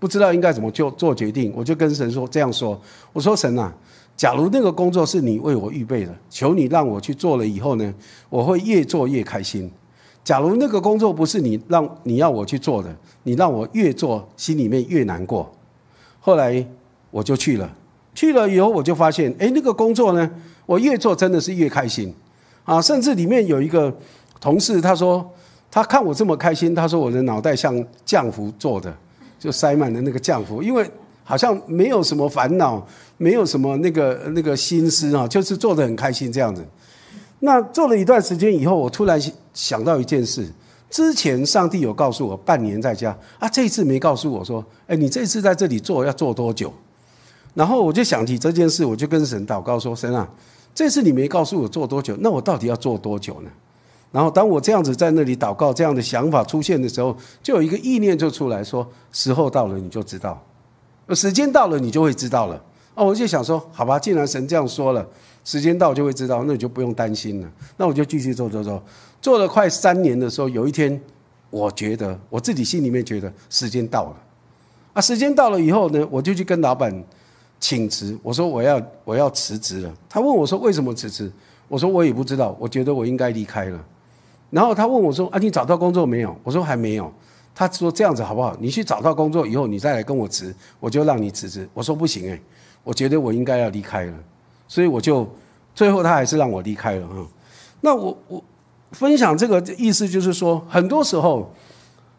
[0.00, 2.78] 不知道应该怎么就做决定，我就跟神说这样说
[3.14, 3.72] ：“我说神啊，
[4.16, 7.94] 假如那个工作是你为我预备的，求你让我去做了以后呢，
[8.30, 9.68] 我会越做越开心；
[10.22, 15.50] 假如那个工作不是你让你要我去做的，你让我越做心里面越难过。”
[16.20, 16.64] 后来
[17.10, 17.70] 我就去了，
[18.14, 20.30] 去了以后我就发现，哎，那个工作呢，
[20.66, 22.14] 我越做真的是越开心
[22.64, 22.80] 啊！
[22.80, 23.94] 甚至里面有一个
[24.40, 25.28] 同事，他说
[25.70, 28.96] 他看我这么开心，他说我的脑袋像浆糊做的。
[29.36, 30.90] 就塞满了那个浆糊，因为
[31.24, 36.64] 好像没有什么烦恼，没有什么那个那个心思啊，就是做的很开心这样子。
[37.40, 39.20] 那做了一段时间以后，我突然
[39.52, 40.48] 想到一件事：
[40.88, 46.72] 之前上帝有告诉我半年在家啊，这次没告诉我说，哎，你这次在这里做要做多久？
[47.54, 50.28] 然后我就想起这件事，我就跟神祷告说：神啊，
[50.74, 53.50] 这次你没告诉我做多久，那我到底要做多久呢？
[54.10, 60.40] 然后，当我这样子在那里祷告，这样的想法出现的时候，就有一个意念就出来说：时候到了，你就知道；
[61.12, 62.62] 时间到了，你就会知道了。
[62.94, 65.04] 哦，我就想说，好吧，既然神这样说了，
[65.44, 67.52] 时间到就会知道，那你就不用担心了。
[67.76, 68.80] 那我就继续做做做，
[69.20, 70.98] 做了快三年的时候，有一天，
[71.50, 74.16] 我觉得我自己心里面觉得时间到了。
[74.92, 77.04] 啊，时间到了以后呢，我就去跟老板
[77.58, 79.92] 请辞，我说我要我要辞职了。
[80.08, 81.30] 他问我说为什么辞职？
[81.66, 83.84] 我说我也不知道，我觉得我应该离开了。
[84.50, 87.12] 然后他问我说：“啊，你找到工作没有？”我说：“还没有。”
[87.56, 88.56] 他说：“这样子好不好？
[88.58, 92.40] 你去找到工作以后，你再来跟我辞，我就让你辞职。”我说：“不行哎，
[92.82, 94.12] 我觉得我应该要离开了。”
[94.66, 95.24] 所以我就
[95.72, 97.22] 最后他还是让我离开了啊。
[97.80, 98.42] 那我我
[98.90, 101.48] 分享这个意思就是说，很多时候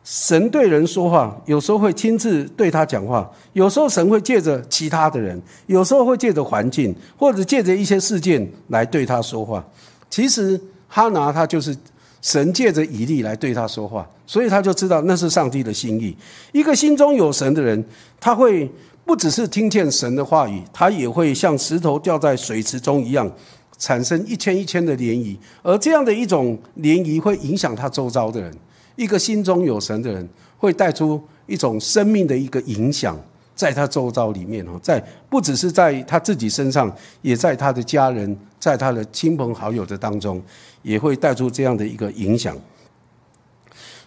[0.06, 9.62] 神对人说话，有时候会亲自对他讲话，有时候神会借着其他的人，有时候会借着环境，或者借着一些事件来对他说话。
[10.10, 11.76] 其实哈拿他就是。
[12.25, 16.17] 神借着以利来对他说话，所以他就知道那是上帝的心意。
[16.53, 17.85] 一个心中有神的人，
[18.19, 18.67] 他会
[19.05, 23.31] 不只是听见神的话语，他也会像石头掉在水池中一样，
[23.77, 25.38] 产生一圈一圈的涟漪。
[25.61, 28.51] 而这样的一种涟漪会影响他周遭的人。
[28.95, 33.15] 一个心中有神的人，会带出一种生命的一个影响，
[33.56, 40.41] 在他周遭里面哦，在不只是在他自己身上，也在他的家人，在他的亲朋好友的当中。
[40.86, 42.56] 也会带出这样的一个影响，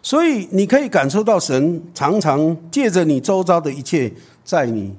[0.01, 4.13] 所以你可以感受到神常常借着你周遭的一切，
[4.45, 4.95] 在你，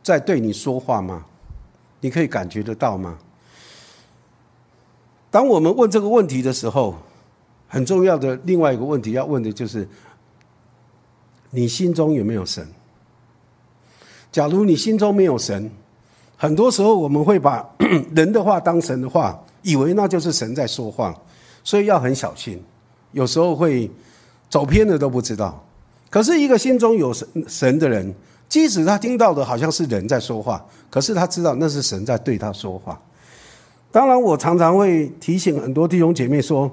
[0.00, 1.24] 在对你说话吗？
[2.02, 3.18] 你可以感觉得到吗？
[5.28, 6.94] 当我们问这个问题的时候，
[7.66, 9.88] 很重要的另外一个问题要问的就是：
[11.50, 12.64] 你心中有没有神？
[14.38, 15.68] 假如你心中没有神，
[16.36, 17.68] 很多时候我们会把
[18.14, 19.36] 人的话当神的话。
[19.62, 21.12] 以为那就是神在说话，
[21.64, 22.62] 所以要很小心，
[23.10, 23.90] 有时候会
[24.48, 25.60] 走偏了都不知道。
[26.08, 28.14] 可是，一个心中有神神的人，
[28.48, 32.98] 即使他听到的好像是人在说话，可是他知道那是神在对他说话。
[33.90, 36.70] 当然，我常常会提醒很多弟兄姐妹说：，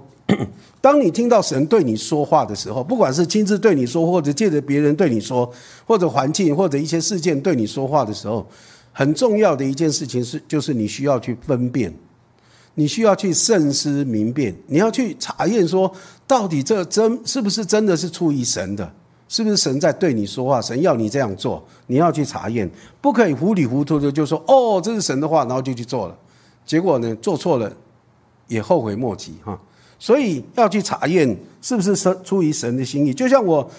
[0.82, 5.52] 当你听到神对你说话的时候，不管是亲自对你说，或者借着别人对你说，
[5.86, 8.46] 或者环境或者一些事件对你说话的时候，
[8.92, 11.94] 很重要的一件事情是，就是你需要去分辨。
[12.78, 15.90] 你需要去慎思明辨，你要去查验说，
[16.28, 18.92] 到底这真是不是真的是出于神的？
[19.30, 20.62] 是不是神在对你说话？
[20.62, 26.18] 神要你这样做，你要去查验，不可以糊里糊涂的就说哦，这是神的话，然后就去做了，
[26.66, 27.72] 结果呢，做错了
[28.50, 29.58] 也后悔莫及哈。
[29.98, 33.14] 所以要去查验是不是神出于神的心意。
[33.14, 33.70] 就像我，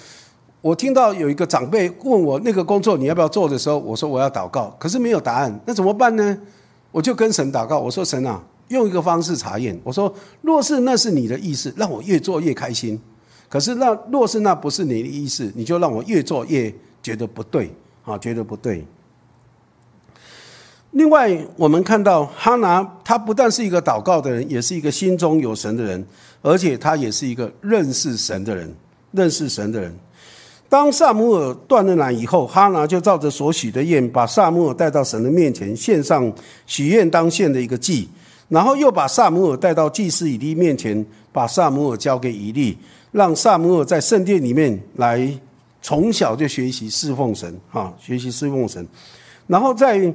[0.61, 6.39] 我听到有一个长辈问我那个工作你要不要做的时候，我说我要祷告，可是没有答案，那怎么办呢？
[6.91, 8.43] 我就跟神祷告，我说神啊。
[8.69, 12.99] 用一个方式查验，我说：若是那是你的意思，让我越做越开心；
[13.49, 17.71] 可是那若是那不是你的意思，你就让我越做越觉得不对
[18.05, 18.85] 啊，觉得不对。
[20.97, 26.03] 另外，我们看到哈拿，他不但是一个祷告的人，也是一个心中有神的人，
[26.41, 28.75] 而且他也是一个认识神的人，
[29.13, 29.95] 认识神的人。
[30.71, 36.33] 当萨姆尔断了奶以后，哈拿就照着所许的愿，把萨姆尔带到神的面前，献上
[36.65, 38.09] 许愿当献的一个祭，
[38.49, 42.75] 然后又把萨姆尔带到祭司以利面前，把萨姆尔交给以利，
[43.13, 45.31] 让萨姆尔在圣殿里面来
[45.83, 48.89] 从小就学习侍奉神，哈，学习侍奉神。
[49.47, 50.13] 然后在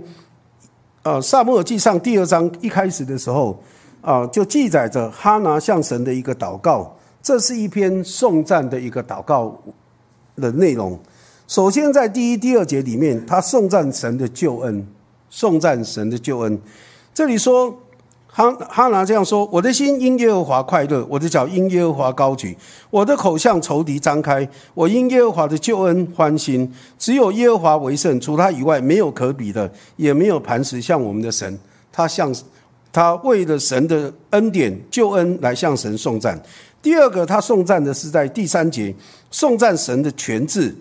[1.04, 3.62] 呃萨母尔记上第二章一开始的时候，
[4.02, 9.58] 啊，就记载着哈拿向神的一个祷告，这是一篇颂赞的一个祷告。
[10.38, 10.98] 的内容，
[11.46, 14.88] 首先在第一、第二节里面，他颂赞神的救恩，
[15.30, 16.60] 颂赞神的救恩。
[17.14, 17.78] 这里说，
[18.34, 22.58] 哈哈拿这样说：“我的心因耶和华快乐，我的脚因耶和华高举，
[22.90, 26.72] 我的口向仇敌张开，我因耶和华的救恩欢心。
[26.98, 31.60] 只有耶和华为圣，除他以外没有可比的，也没有磐石像我们的神。
[31.92, 32.34] 他向
[32.94, 36.42] 他为了神的恩典救恩来向神颂赞。”
[36.82, 38.96] 第二个，他颂赞的是在第三节，
[39.30, 40.74] 颂赞神的全智。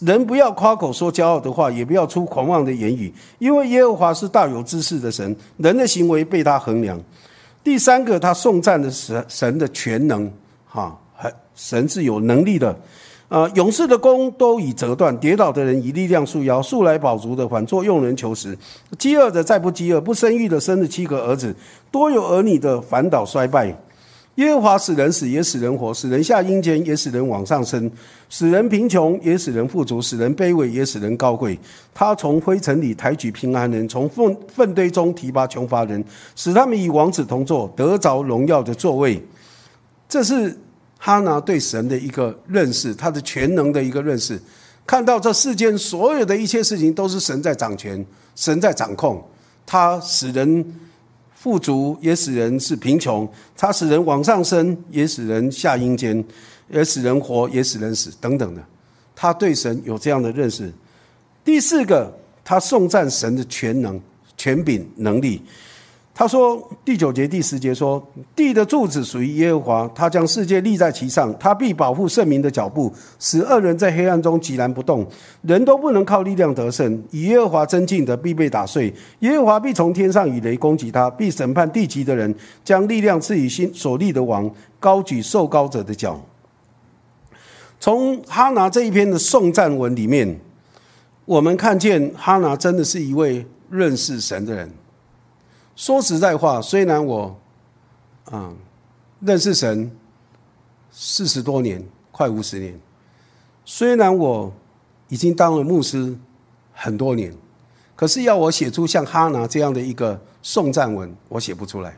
[0.00, 7.00] 人不要夸口说骄傲的话，也不要出狂妄的言语，因为耶和华是大有知识的神，人的行为被他衡量。
[7.64, 10.30] 第三个，他颂赞的神神的全能，
[10.66, 10.98] 哈，
[11.54, 12.76] 神是有能力的。
[13.28, 18.58] 啊，勇士的弓都已折断，跌倒的人以力量束腰，素来饱足的反作用人求食，
[18.98, 21.54] 饥饿的再不饥饿，不生育的生了七个儿子，
[21.92, 23.72] 多有儿女的反倒衰败。
[24.40, 27.86] 耶和华使人死，也使人活；使人下阴间，也使人往上升；
[28.30, 31.58] 使人贫穷，也使人富足；使人卑微，也使人高贵。
[31.92, 36.02] 他从灰尘里抬举平安人，从粪粪堆中提拔穷乏人，
[36.34, 39.22] 使他们与王子同坐，得着荣耀的座位。
[40.08, 40.58] 这是
[40.96, 44.40] 哈拿对神的一个认识，他的全能的一个认识。
[44.86, 48.02] 看到这世间所有的一切事情都是神在掌权，
[48.34, 49.22] 神在掌控，
[49.66, 50.64] 他使人。
[51.42, 53.26] 富足也使人是贫穷，
[53.56, 56.22] 它使人往上升，也使人下阴间，
[56.68, 58.62] 也使人活，也使人死，等等的。
[59.16, 60.70] 他对神有这样的认识。
[61.42, 62.12] 第四个，
[62.44, 63.98] 他颂赞神的全能、
[64.36, 65.40] 权柄、能力。
[66.20, 68.06] 他说第九节、第十节说
[68.36, 75.06] ：“地的柱子属于耶和华，他将世界立在其上，他必保护圣民的脚步，使恶人在黑暗中寂然不动。
[75.40, 78.92] 人都不能靠力量得胜，以耶和华增进的必被打碎。
[79.20, 86.20] 耶和华必从天上以雷攻击他，必审判地级的人，将力量赐予心所立的王，高举受高者的脚。”
[87.80, 90.38] 从哈拿这一篇的颂赞文里面，
[91.24, 94.70] 我们看见哈拿真的是一位认识神的人。
[95.76, 97.38] 说实在话，虽然我，
[98.26, 98.52] 啊，
[99.20, 99.90] 认识神
[100.90, 102.78] 四十多年，快五十年，
[103.64, 104.52] 虽然我
[105.08, 106.14] 已经当了牧师
[106.72, 107.32] 很多年，
[107.96, 111.96] 可是要我写出像哈拿这样的一个颂赞文，我写不出来。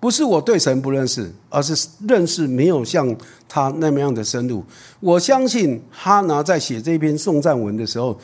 [0.00, 3.16] 不是我对神不认识，而是认识没有像
[3.48, 4.64] 他那么样的深入。
[4.98, 8.18] 我相信哈拿在写这篇颂赞文的时候，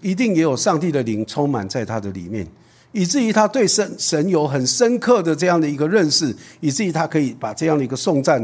[0.00, 2.46] 一定也有上帝的灵充满在他的里面。
[2.94, 8.40] 以至于他对神神有很深刻的这样的一个认识，以至于他可以把这样的一个颂赞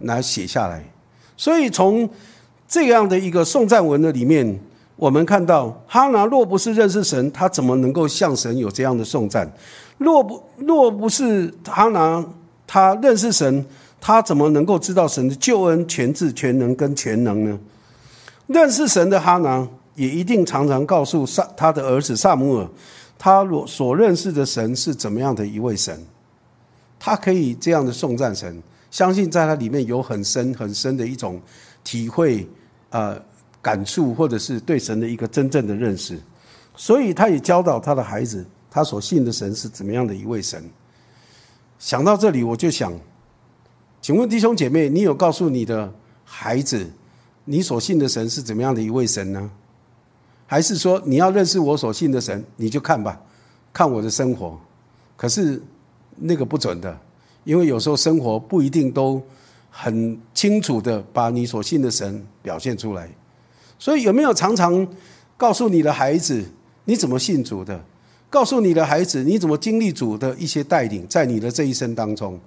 [0.00, 0.84] 来写下来。
[1.38, 2.08] 所以从
[2.68, 4.60] 这样的一个颂赞文的里面，
[4.96, 9.50] 我们看到哈拿若不是认识神，他怎么能够向神有这样的颂赞？
[9.96, 12.22] 若不若不是哈拿
[12.66, 13.64] 他认识神，
[14.02, 17.58] 他怎么能够知道神的救恩、全智、全能跟全能呢？
[18.48, 22.68] 认识神的哈拿也一定常常告诉萨他的儿子萨姆尔。
[23.24, 25.98] 他所认识的神是怎么样的一位神？
[26.98, 31.40] 他可以这样的颂赞神，相信在他里面有很深很深的一种
[31.82, 32.46] 体会、
[32.90, 33.18] 呃
[33.62, 36.20] 感触，或者是对神的一个真正的认识。
[36.76, 40.62] 所以他也教导他的孩子，他所信的神是怎么样的一位神。
[41.78, 42.92] 想到这里，我就想，
[44.02, 45.90] 请问弟兄姐妹，你有告诉你的
[46.24, 46.86] 孩子，
[47.46, 49.50] 你所信的神是怎么样的一位神呢？
[50.46, 53.20] 还是说你要认识我所信的神，你就看吧，
[53.72, 54.58] 看我的生活。
[55.16, 55.60] 可是
[56.16, 56.96] 那个不准的，
[57.44, 59.20] 因为有时候生活不一定都
[59.70, 63.08] 很清楚的把你所信的神表现出来。
[63.78, 64.86] 所以有没有常常
[65.36, 66.44] 告诉你的孩子
[66.84, 67.82] 你怎么信主的？
[68.30, 72.38] 告诉你的孩子你怎么经历主的一些带领，在你的这一生当中，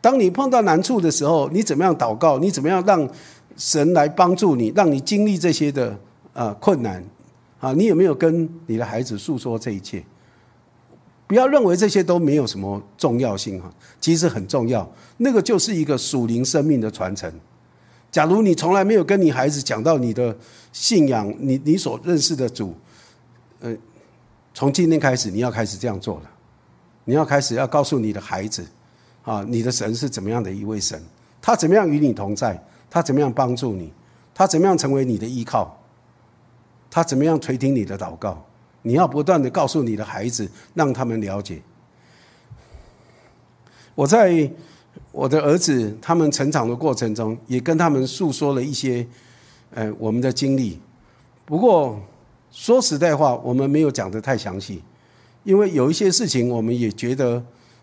[0.00, 2.38] 当你碰到难处的时候，你怎么样祷告？
[2.38, 3.08] 你怎么样让
[3.56, 5.96] 神来帮助你，让你经历这些的
[6.32, 7.04] 呃困难？
[7.60, 10.04] 啊，你有没有跟你的孩子诉说这一切？
[11.26, 14.90] 不要认为这些都没有什么重要性哈，其实很重要。
[15.18, 17.30] 那个就是一个属灵生命的传承。
[18.10, 20.34] 假如你从来没有跟你孩子讲到你的
[20.72, 22.74] 信仰，你你所认识的主，
[23.60, 23.76] 呃，
[24.54, 26.30] 从今天开始你要开始这样做了。
[27.04, 28.66] 你要开始要告诉你的孩子，
[29.22, 31.02] 啊，你的神是怎么样的一位神？
[31.42, 32.62] 他怎么样与你同在？
[32.88, 33.92] 他怎么样帮助你？
[34.34, 35.77] 他怎么样成为你的依靠？
[36.98, 38.44] 他怎么样垂听你的祷告？
[38.82, 41.62] 你要不断的告诉你的孩子，让他们了解。
[43.94, 44.50] 我在
[45.12, 49.06] 我的儿子他们成长的过程中，也跟他们诉说了一些，
[49.70, 50.80] 呃，我们的经历。
[51.44, 52.00] 不过
[52.50, 54.82] 说实在话，我们没有讲的太详细，
[55.44, 57.40] 因为有一些事情，我们也觉得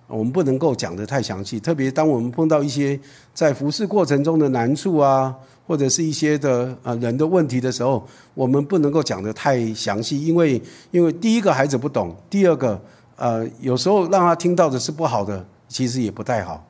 [0.07, 1.57] 我们不能够讲的太详细。
[1.57, 2.99] 特别当我们碰到一些
[3.33, 5.33] 在服侍过程中的难处啊，
[5.65, 12.79] 或者是一些的呃人的问题的时候，我们不能够讲的太详细，因为因为第一个孩子不懂，第二个
[13.15, 15.45] 呃有时候让他听到的是不好的。
[15.67, 16.63] 其实也不太好，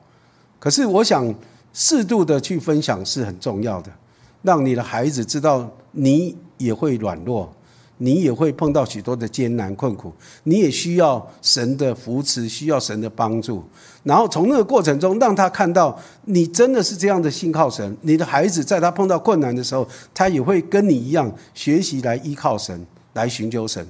[0.58, 1.32] 可是我想
[1.74, 3.92] 适度的去分享是很重要的，
[4.40, 7.52] 让你的孩子知道你也会软弱，
[7.98, 10.12] 你也会碰到许多的艰难困苦，
[10.44, 13.64] 你也需要神的扶持，需要神的帮助。
[14.02, 17.96] 然后从那个过程中，让他看到你真的是这样的信靠神。
[18.02, 23.84] 你的孩子在他碰到困难的时候，他也会跟你一样学习来依靠神，来寻求神。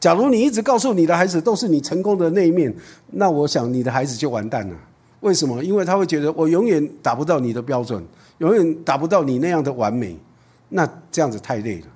[0.00, 2.72] 假如你一直告诉你的孩子都是你成功的那一面，
[3.10, 4.76] 那我想你的孩子就完蛋了。
[5.20, 5.62] 为什么？
[5.64, 8.00] 因为他会觉得我永远达不到你的标准，
[8.38, 10.16] 永远达不到你那样的完美，
[10.68, 11.86] 那这样子太累了。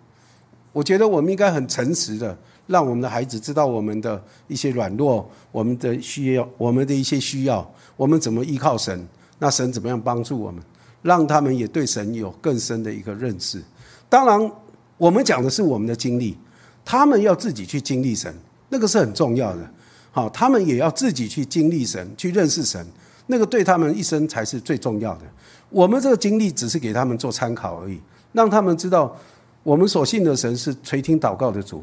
[0.73, 9.07] 我觉得我们应该很诚实的，让我们的孩子知道我们的一些软弱，我们的需要，我们的一些需要，我们怎么依靠神，
[9.39, 10.63] 那神怎么样帮助我们，
[11.03, 13.63] 让他们也对神有更深的一个认识。
[14.09, 14.53] 当然，
[14.97, 16.37] 我们讲的是我们的经历。
[16.85, 18.35] 他们要自己去经历神，
[18.69, 19.71] 那个是很重要的。
[20.11, 22.85] 好，他们也要自己去经历神，去认识神，
[23.29, 25.23] 那个对他们一生才是最重要的。
[25.71, 28.01] 我们这个经历只是给他们做参考而已，
[28.33, 29.17] 让他们知道
[29.63, 31.83] 我们所信的神是垂听祷告的主，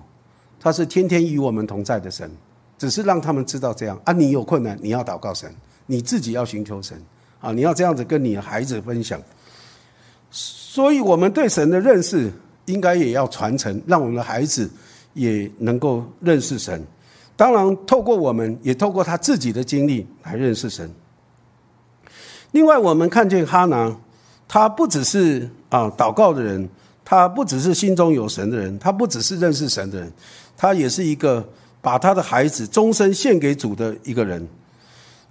[0.59, 2.29] 他是天天与我们同在的神。
[2.77, 5.53] 只是让他们知道这样啊，你有困难你要祷告神，
[5.85, 7.01] 你自己要寻求神
[7.41, 9.21] 啊，你要这样子跟你的孩子分享。
[10.31, 12.31] 所以，我们对神的认识
[12.65, 14.69] 应该也要传承，让我们的孩子。
[15.15, 16.81] 也能够认识神，
[17.35, 20.89] 当然透过我们，也透过他自己的经历来认识神。
[22.51, 23.93] 另外，我们看见哈拿，
[24.47, 26.69] 他不只是啊祷告的人，
[27.09, 30.11] 他不只是心中有神的人，他不只是认识神的人，
[30.55, 31.43] 他也是一个
[31.81, 34.47] 把他的孩子终身献给主的一个人。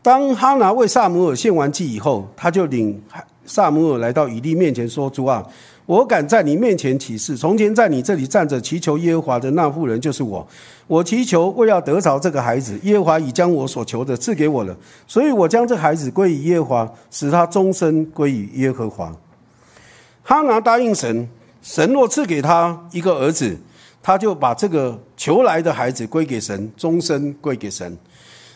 [0.02, 3.00] 当哈拿为萨姆尔献完祭以后，他就领
[3.46, 5.46] 萨姆尔来到以利面前说：“主啊。”
[5.86, 10.46] 我敢在你面前起誓，从前在你这里站着祈求耶和华的那妇人就是我。
[10.86, 19.14] 我祈求为要得着这个孩子，耶和华已将我所求的赐给我了，所以我将这孩子归于耶和华，使他终身归于耶和华。
[20.22, 21.26] 哈拿答应神，
[21.62, 23.56] 神若赐给他一个儿子，
[24.02, 27.96] 他就把这个求来的孩子归给神，终身归给神。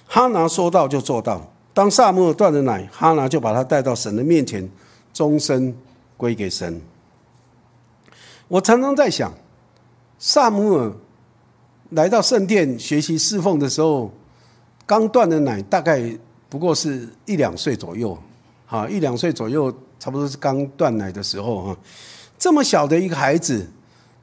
[0.07, 1.47] 哈拿说到就做到。
[1.75, 4.69] 当萨母尔断了奶，哈拿就把他带到神的面前，
[5.13, 5.75] 终身
[6.17, 6.81] 归给神。
[8.49, 9.33] 我常常在想，
[10.19, 10.93] 萨姆尔
[11.91, 14.13] 来到圣殿学习侍奉的时候，
[14.85, 16.15] 刚断的奶大概
[16.51, 18.17] 不过是一两岁左右，
[18.67, 21.77] 哈，一两岁左右，差不多是刚断奶的时候哈。
[22.43, 23.65] 这么小的一个孩子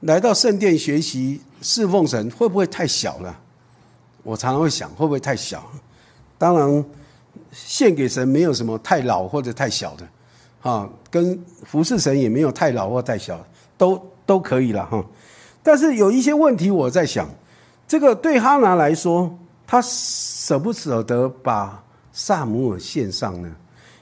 [0.02, 3.34] 来到圣殿学习侍奉神，会不会太小了？
[4.24, 5.64] 我常常会想，会不会太小？
[6.38, 6.86] 当然，
[7.54, 10.06] 献给神没有什么太老或者太小的，
[10.60, 13.40] 哈，跟服侍神也没有太老或太小，
[13.78, 13.98] 都。
[14.26, 15.04] 都可以了哈，
[15.64, 17.28] 但是有一些问题我在想，
[17.88, 23.52] 这个对哈拿来说，他舍不舍得把萨姆尔献上呢？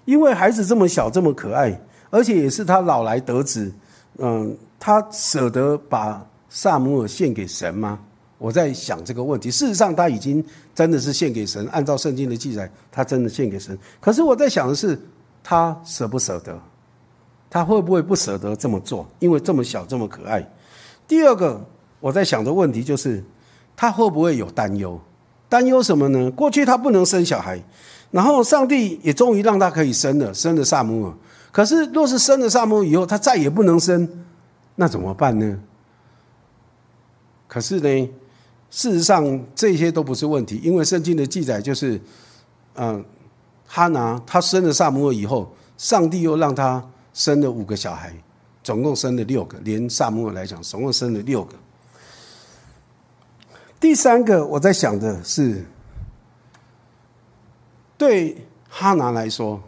[0.04, 3.72] 因为孩子这么小这么可爱，而且也是他老来得子，
[4.18, 8.00] 嗯，他舍得把萨姆尔献给神吗？
[8.38, 9.50] 我在想这个问题。
[9.50, 10.44] 事实上，他已经
[10.76, 13.78] 真的是献给神，按照圣经的记载，他真的献给神。
[14.00, 15.00] 可是我在想的是，
[15.44, 16.60] 他舍不舍得？
[17.50, 19.08] 他会不会不舍得这么做？
[19.20, 20.48] 因为这么小，这么可爱。
[21.08, 21.60] 第二个，
[22.00, 23.24] 我在想的问题就是，
[23.76, 25.00] 他会不会有担忧？
[25.50, 26.30] 担忧什么呢？
[26.32, 27.60] 过去他不能生小孩，
[28.12, 31.14] 然后上帝也终于让他可以生了，生了萨姆尔。
[31.58, 34.08] 可是，若是生了萨摩以后，他再也不能生，
[34.76, 35.60] 那怎么办呢？
[37.48, 38.10] 可是呢，
[38.70, 42.00] 事实上这些都不是问题，因为圣经的记载就是，
[42.76, 43.04] 嗯，
[43.66, 46.88] 哈拿他生了萨摩以后，上帝又让他。
[47.14, 48.14] 生了五个小孩，
[48.62, 51.56] 总共生了六个，连萨母尔来讲，总共生了六个。
[53.80, 55.66] 第三个，我在想的是，
[57.98, 58.38] 对
[58.70, 59.60] 哈拿来说，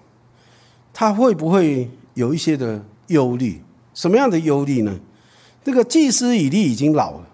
[0.94, 3.62] 他会不会有一些的忧虑？
[3.94, 5.00] 什么样的忧虑呢？
[5.64, 7.28] 这个祭司以利已经老了，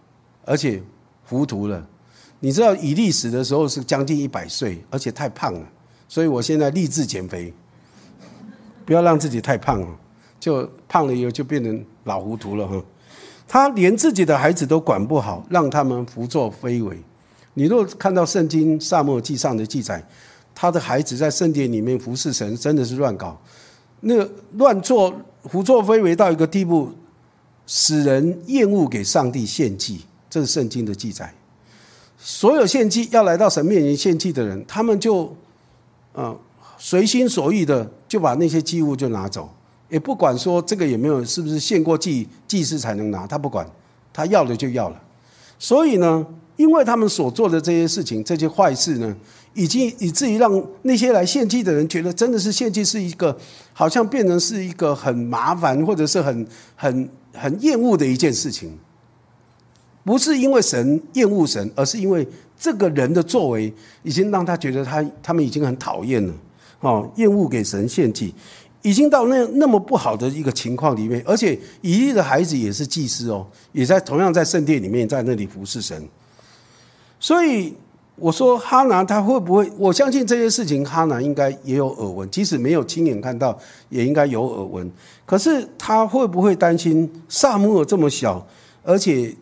[0.45, 0.81] 而且
[1.25, 1.87] 糊涂了。
[2.39, 5.67] 你知道以利死的时候是将近一百岁，而且太胖了，
[6.07, 7.53] 所以我现在立志减肥，
[8.85, 9.87] 不要让自己太胖了。
[10.37, 12.83] 就胖了以后就变成老糊涂了哈。
[13.47, 17.01] 他连自己的孩子都管不好，让他们胡作非为。
[17.55, 20.05] 你若看到圣经萨摩记上的记载，
[20.55, 23.39] 他的孩子在圣殿里面服侍神，真的是乱搞，
[23.99, 26.89] 那乱做胡作非为到一个地步，
[27.67, 29.99] 使人厌恶给上帝献祭。
[30.29, 31.33] 这是圣经的记载。
[32.17, 35.33] 所有献祭要来到神面前献祭的人，他们就
[36.13, 36.35] 啊
[36.77, 39.49] 随心所欲的就把那些祭物就拿走。
[39.87, 43.65] 也不管说这个有没有是不是献过祭祭司才能拿，他不管，
[44.11, 45.01] 他要的就要了。
[45.59, 46.25] 所以呢，
[46.57, 49.15] 因为他们所做的这些事情、这些坏事呢，
[49.55, 53.35] 已经以至于让那些来献祭的人觉得，真的是献祭是一个
[53.73, 58.77] 好像变成是一个很麻烦或者是很很很厌恶的一件事情。
[60.03, 66.33] 不是因为神厌恶神，而是因为这个人的作为已经让他觉得他他们已经很讨厌了，
[66.81, 68.31] 哦，厌恶给神献祭。
[68.83, 76.07] 已经到那那么不好的一个情况里面，而且以利的孩子也是祭司哦，也在同样在圣殿里面在那里服侍神。
[77.19, 77.73] 所以
[78.17, 79.69] 我说哈拿他会不会？
[79.77, 83.57] 我相信这些事情哈拿应该也有耳闻，即使没有亲眼看到，
[83.89, 84.89] 也应该有耳闻。
[85.25, 88.45] 可是他会不会担心萨母尔这么小，
[88.83, 89.35] 而且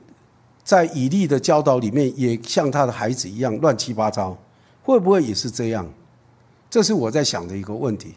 [0.64, 4.36] 在以利的教导里面也像他的孩子一样乱七八糟？
[4.82, 5.88] 会不会也是这样？
[6.70, 8.16] 这是我在想的一个问题。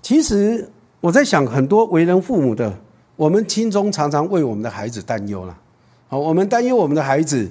[0.00, 0.70] 其实
[1.00, 2.74] 我在想，很多为人父母的，
[3.16, 5.54] 我们心中常常为我们的孩子担忧了。
[6.08, 7.48] 好，我们担忧我们的孩子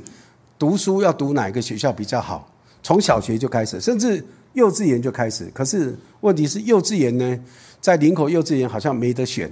[0.60, 2.46] 读书要读哪个学校比较好，
[2.84, 5.50] 从小学就开始，甚至幼稚园就开始。
[5.54, 7.40] 可是问题是，幼稚园呢，
[7.80, 9.50] 在林口幼稚园好像没得选。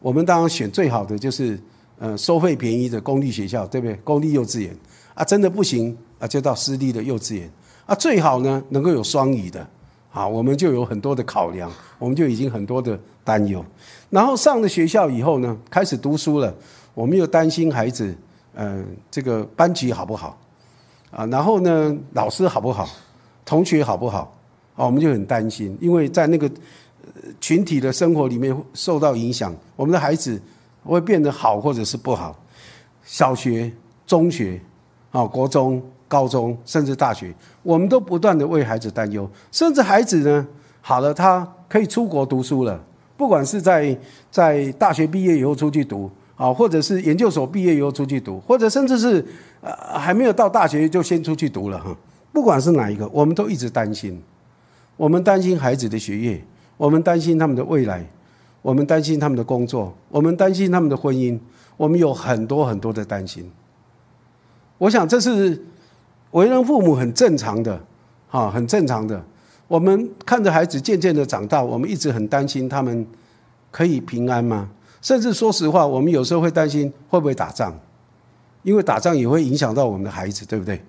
[0.00, 1.56] 我们当然选最好的，就是
[2.00, 3.94] 呃收费便宜的公立学校，对不对？
[4.02, 4.76] 公立幼稚园
[5.14, 7.48] 啊，真的不行啊，就到私立的幼稚园
[7.86, 9.64] 啊，最好呢能够有双语的。
[10.10, 11.70] 好，我们就有很多的考量，
[12.00, 13.64] 我们就已经很多的担忧。
[14.10, 16.52] 然后上了学校以后呢，开始读书了，
[16.94, 18.12] 我们又担心孩子，
[18.54, 20.38] 嗯，这个班级好不好？
[21.10, 22.88] 啊，然后呢，老师好不好？
[23.44, 24.32] 同学好不好？
[24.76, 26.50] 啊，我们就很担心，因为在那个
[27.40, 30.40] 群体的生活里面受到影响，我们的孩子
[30.84, 32.36] 会变得好或者是不好。
[33.04, 33.72] 小学、
[34.06, 34.60] 中学，
[35.10, 35.82] 啊，国中。
[36.12, 40.46] 高中甚至大学，我们都不断的为孩子担忧，甚至孩子呢，
[40.82, 42.78] 好了，他可以出国读书了，
[43.16, 43.98] 不管是在
[44.30, 49.24] 在大学毕业以后出去读啊，或者是研究所毕业以后出去读，或者甚至是
[49.60, 51.96] 呃还没有到大学就先出去读了哈，
[52.32, 54.20] 不管是哪一个，我们都一直担心，
[54.96, 56.42] 我们担心孩子的学业，
[56.76, 58.04] 我们担心他们的未来，
[58.62, 61.38] 我们担心他们的工作，我们担心他们的婚姻，
[61.76, 63.50] 我们有很多很多的担心。
[64.78, 65.62] 我想这是。
[66.32, 67.78] 为人父母很正常的，
[68.26, 69.22] 哈，很正常的。
[69.68, 73.06] 我们看着孩子渐渐的长大，我们一直很担心他们
[73.70, 74.70] 可以平安吗？
[75.02, 77.76] 甚至说实话，我们有时候会担心会不会打仗，
[78.62, 80.80] 因为打仗也会影响到我们的孩子，对不对？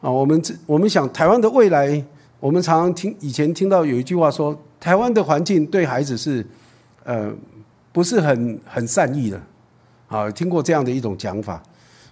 [0.00, 2.04] 啊，我们这我们想台湾的未来，
[2.40, 6.44] 我们常常听以前听到有一句话说，台湾的环境对孩子是
[7.04, 7.32] 呃
[7.92, 9.40] 不是很很善意的，
[10.08, 11.62] 啊，听过这样的一种讲法。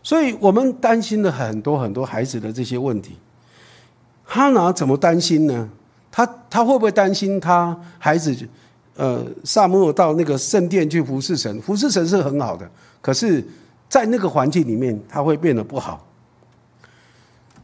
[0.02, 3.16] 所以我们担心了很多很多孩子的这些问题。
[4.24, 5.68] 哈拿怎么担心呢？
[6.12, 8.36] 他他会不会担心他孩子？
[8.98, 12.68] 呃，萨摩尔到那个圣殿去服侍神，服侍神是很好的。
[13.00, 13.42] 可是，
[13.88, 16.04] 在那个环境里面，他会变得不好。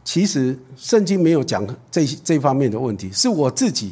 [0.05, 3.91] 其实圣经没有讲这这方面的问题，是我自己，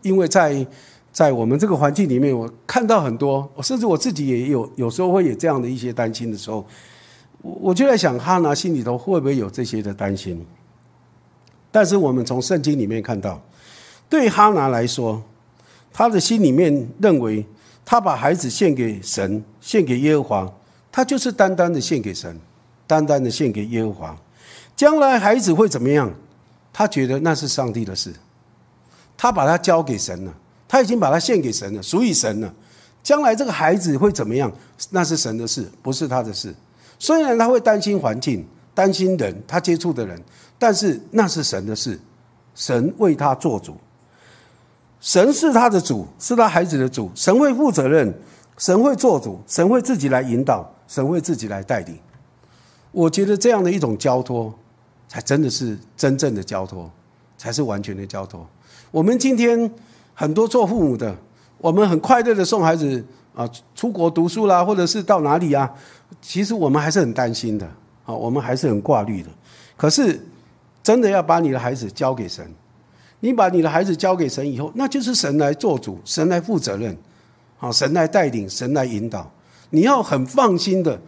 [0.00, 0.66] 因为在
[1.12, 6.66] 在我们这个环境里面，我看到很多，甚至我自己也有有时候会有这样的一些担心的时候。
[7.42, 10.42] 我我就在想，哈拿心里头会不会有这些的担心？
[11.70, 13.38] 但是我们从圣经里面看到，
[14.08, 15.22] 对哈拿来说，
[15.92, 17.44] 他的心里面认为，
[17.84, 20.52] 他把孩子献给神，献给耶和华，
[20.92, 22.38] 他就是单单的献给神，
[22.86, 24.16] 单单的献给耶和华。
[24.76, 26.12] 将来孩子会怎么样？
[26.72, 28.14] 他觉得那是上帝的事，
[29.16, 30.32] 他把他交给神了，
[30.68, 32.54] 他已经把他献给神了，属于神了。
[33.02, 34.50] 将来这个孩子会怎么样？
[34.90, 36.54] 那是神的事，不是他的事。
[36.98, 40.22] 虽然他会担心环境，担心人，他接触的人，
[40.58, 41.98] 但是那是神的事，
[42.54, 43.76] 神为他做主，
[45.00, 48.14] 神是他的主，是他孩子的主，神会负责任，
[48.58, 51.98] 神会做主，神会自己来引导，神会自己来带领。
[52.92, 54.52] 我觉得这样的一种交托，
[55.08, 56.90] 才真的是真正的交托，
[57.38, 58.46] 才是完全的交托。
[58.90, 59.72] 我们今天
[60.12, 61.16] 很多做父母的，
[61.58, 63.02] 我们很快乐的送孩子
[63.34, 65.72] 啊出国读书啦，或者是到哪里啊。
[66.20, 67.64] 其实我们还是很担心的，
[68.04, 69.30] 啊，我们还是很挂虑的。
[69.76, 70.20] 可是，
[70.82, 72.52] 真的要把你的孩子交给神，
[73.20, 76.96] 你把你的孩子交给神以后，那就是神来做主，神来负责任，
[77.58, 79.30] 好，神来带领，神来引导。
[79.70, 81.00] 你要很放心的，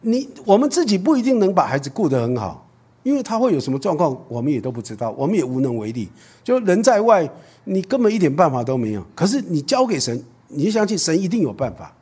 [0.00, 2.66] 你我们自己不一定能把孩子顾得很好，
[3.02, 6.08] 因为他会有什么状况，我们也都不知道，我们也无能为力。
[6.42, 7.28] 就人在外，
[7.64, 9.04] 你根本一点办法都没有。
[9.14, 11.94] 可是你交给神，你就相信神一定有办法，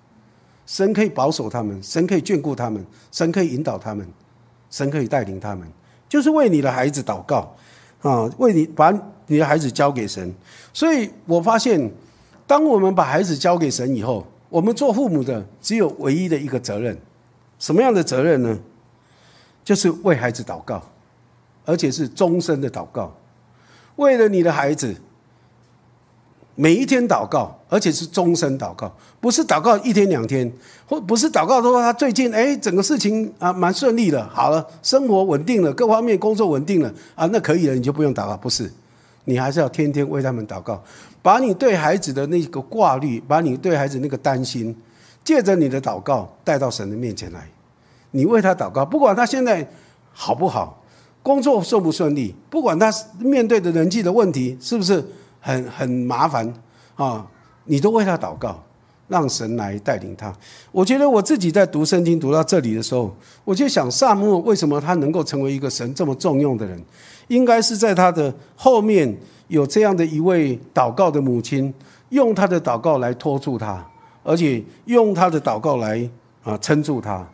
[0.67, 4.07] 神可以保守他们，神可以眷顾他们，神可以引导他们，
[4.71, 5.67] 神可以带领他们，
[6.09, 7.57] 就是为你的孩子祷告
[8.05, 8.93] 啊，为你把
[9.27, 10.33] 你的孩子交给神。
[10.73, 11.91] 所以我发现。
[12.47, 16.95] 当我们把孩子交给神以后，我们做父母的只有唯一的一个责任，
[17.59, 18.59] 什么样的责任呢？
[19.65, 20.83] 就是为孩子祷告，
[21.65, 23.11] 而且是终身的祷告，
[23.97, 24.95] 为了你的孩子，
[26.55, 30.51] 每一天祷告，而且是终身祷告，不是祷告一天两天，
[30.87, 38.73] 或不是祷告说他最近哎整个事情啊蛮顺利的，好了，生活稳定了，各方面工作稳定了啊，那可以了，你就不用祷告，不是，
[39.25, 40.83] 你还是要天天为他们祷告。
[41.21, 44.77] 把你对孩子的那个挂虑，把你对孩子那个担心，
[45.25, 47.49] 借着你的祷告带到神的面前来。
[48.11, 49.67] 你为他祷告，不管他现在
[50.13, 50.85] 好不好，
[51.23, 55.03] 工作顺不顺利，不管他面对的人际的问题是不是
[55.45, 56.51] 很很麻烦
[56.95, 57.27] 啊，
[57.65, 58.65] 你都为他祷告，
[59.09, 60.35] 让神来带领他。
[60.73, 63.15] 我觉得我自己在读圣经读到这里的时候，
[63.45, 66.83] 我就想，萨母为什么他能够成为一个神这么重用的人，
[67.29, 69.15] 应该是在他的后面。
[69.49, 71.73] 有这样的一位祷告的母亲，
[72.09, 73.87] 用他的祷告来托住他，
[74.23, 76.11] 而且用他的祷告来
[76.43, 77.25] 啊撑住他，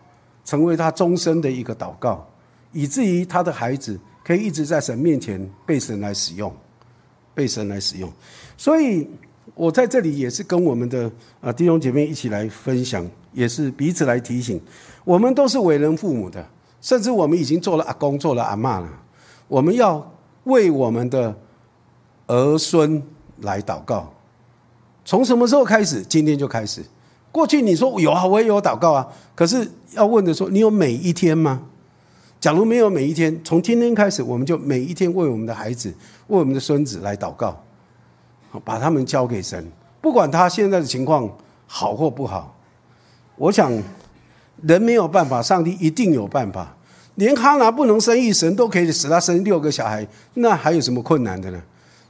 [0.45, 2.29] 成为他终身的一个祷告，
[2.73, 6.53] 以至于他的孩子可以一直在神面前被神来使用，
[7.35, 8.13] 被神来使用。
[8.57, 9.09] 所以
[9.55, 11.11] 我在这里也是跟我们的
[11.41, 14.61] 啊弟兄姐妹一起来分享，也是彼此来提醒，
[15.05, 16.47] 我们都是为人父母的，
[16.81, 18.89] 甚至我们已经做了阿公，做了阿妈了，
[19.49, 20.13] 我们要
[20.45, 21.37] 为我们的。
[22.33, 23.03] 儿孙
[23.39, 24.09] 来祷告，
[25.05, 26.01] 从什么时候开始？
[26.01, 26.81] 今天就开始。
[27.33, 29.05] 过去你说有啊，我也有祷告啊。
[29.35, 31.61] 可是要问的说，你有每一天吗？
[32.41, 35.91] 假如没有每一天，从今天开始，我们就每一天为我们的孩子、
[36.29, 37.63] 为我们的孙子来祷告，
[38.65, 39.71] 把他们交给神。
[40.01, 41.31] 不管他现在的情况
[41.67, 42.57] 好或不好，
[43.37, 43.71] 我想
[44.63, 46.75] 人没有办法，上帝一定有办法。
[47.17, 51.63] 连哈拿不能生育，神都可以使他生六个小孩，那还有什么困难的呢？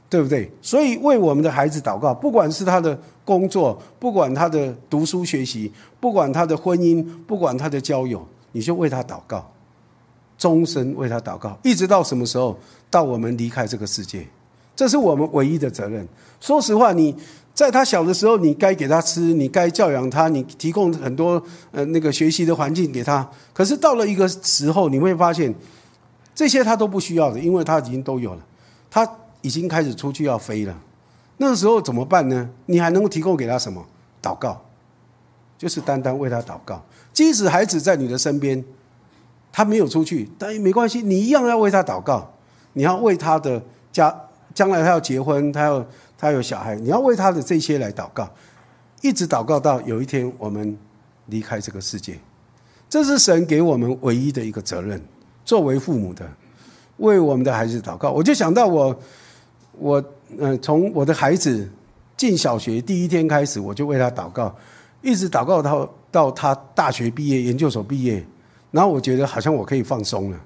[0.09, 0.49] 对不对？
[0.61, 9.51] 所以为我们的孩子祷告，不管是他的工作，不管他的读书学习，不管他的婚姻，不管他的交友，你就为他祷告，
[10.41, 12.57] 终身为他祷告，一直到什么时候？
[12.89, 14.25] 到我们离开这个世界，
[14.75, 16.07] 这是我们唯一的责任。
[16.39, 17.15] 说实话，你
[17.53, 21.39] 在他小的时候，你该给他吃，你该教养他，你提供很多
[21.69, 23.29] 呃那个学习的环境给他。
[23.53, 25.53] 可是到了一个时候，你会发现
[26.33, 28.41] 这些他都不需要的，因为他已经都有了，
[28.89, 29.07] 他。
[29.43, 30.77] 已经开始出去要飞了，
[31.37, 32.47] 那个时候怎么办呢？
[32.67, 33.83] 你还能够提供给他什么？
[34.21, 34.61] 祷告，
[35.57, 36.79] 就是单单为他祷告。
[37.11, 38.63] 即使孩子在你的身边，
[39.51, 42.31] 他没有出去，但也没关系，你一样要为他祷告。
[42.73, 44.15] 你要为他的家，
[44.53, 45.85] 将来他要结婚，他要
[46.17, 48.29] 他有小孩，你要为他的这些来祷告，
[49.01, 50.77] 一直祷告到有一天我们
[51.25, 52.17] 离开这个世界。
[52.89, 55.01] 这是神给我们唯一的一个责任，
[55.43, 56.29] 作为父母的，
[56.97, 58.11] 为我们的孩子祷告。
[58.11, 58.97] 我就想到我。
[59.79, 60.03] 我
[60.37, 61.67] 嗯，从我的孩子
[62.15, 64.53] 进小学第一天开始，我就为他祷告，
[65.01, 68.23] 一直祷告到到他大学毕业、研究所毕业，
[68.71, 70.39] 然后我觉得好像我可以放松了。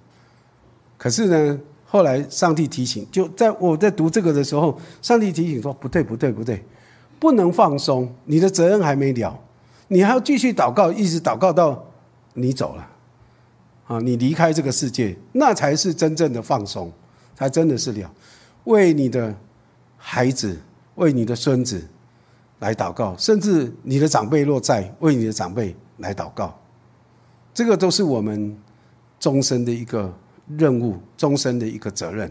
[0.98, 6.64] 可是呢，后来上帝提醒，就在我在读这个的时候，上帝提醒说：不对，不对，不对，
[7.20, 9.40] 不能放松，你的责任还没了，
[9.88, 11.86] 你还要继续祷告，一直祷告到
[12.34, 12.88] 你走了，
[13.88, 16.92] 啊，你离开这个世界，那才是真正的放松，
[17.36, 18.12] 才真的是了。
[18.64, 19.36] 为你的
[19.98, 20.60] 孩子，
[20.96, 21.86] 为你的孙子
[22.60, 26.58] 来祷告，甚至你的长辈若在，为你的长辈来祷告，
[27.56, 28.54] 这个都是我们
[29.18, 30.14] 终身的一个
[30.58, 32.30] 任务，终身的一个责任。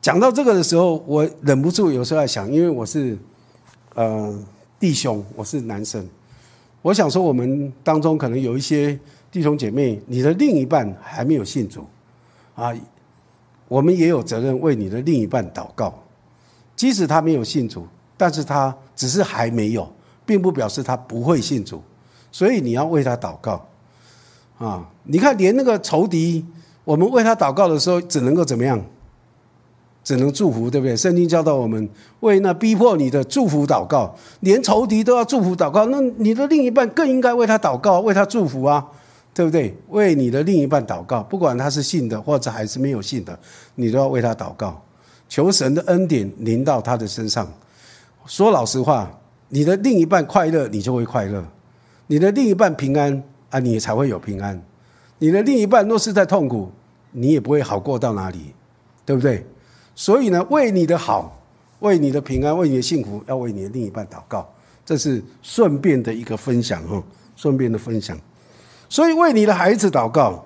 [0.00, 3.18] 讲到这个的时候，我忍不住有时候在想，因为我是
[3.94, 4.34] 呃
[4.80, 6.08] 弟兄，我是男生，
[6.80, 8.98] 我想说，我们当中可能有一些
[9.30, 11.86] 弟兄姐妹，你的另一半还没有信主
[12.54, 12.74] 啊。
[13.68, 16.02] 我们也有责任为你的另一半祷告，
[16.74, 17.86] 即使他没有信主，
[18.16, 19.86] 但是他只是还没有，
[20.24, 21.82] 并不表示他不会信主，
[22.30, 23.68] 所以你要为他祷告。
[24.62, 26.44] 啊，你看，连那个仇敌，
[26.84, 28.80] 我们为他祷告的时候，只能够怎么样？
[30.04, 30.96] 只能祝福，对不对？
[30.96, 31.88] 圣经教导我们
[32.20, 38.86] 为那逼迫你的祝福祷告，连仇敌都要祝福祷告，那你的另一半更应该为他祷告，为他祝福啊。
[39.34, 39.74] 对不对？
[39.88, 43.38] 为你的另一半祷告，不管他是信的或者还是没有信的，
[43.76, 44.78] 你都要为他祷告，
[45.26, 47.50] 求神的恩典临到他的身上。
[48.26, 49.10] 说老实话，
[49.48, 51.40] 你的另一半快乐，你就会快乐；
[52.08, 53.22] 你的另一半平安
[53.52, 54.60] 啊，你才会有平安。
[55.18, 56.72] 你的另一半若是在痛苦，
[57.12, 58.52] 你也不会好过到哪里，
[59.04, 59.46] 对不对？
[59.94, 61.38] 所以呢，为你的好，
[61.80, 64.48] 为你的平安，为你的幸福，要为你的另一半祷告。
[64.86, 67.00] 这是顺便的一个分享哈，
[67.36, 68.18] 顺便的分享。
[68.88, 70.42] 所以为你的孩子祷告，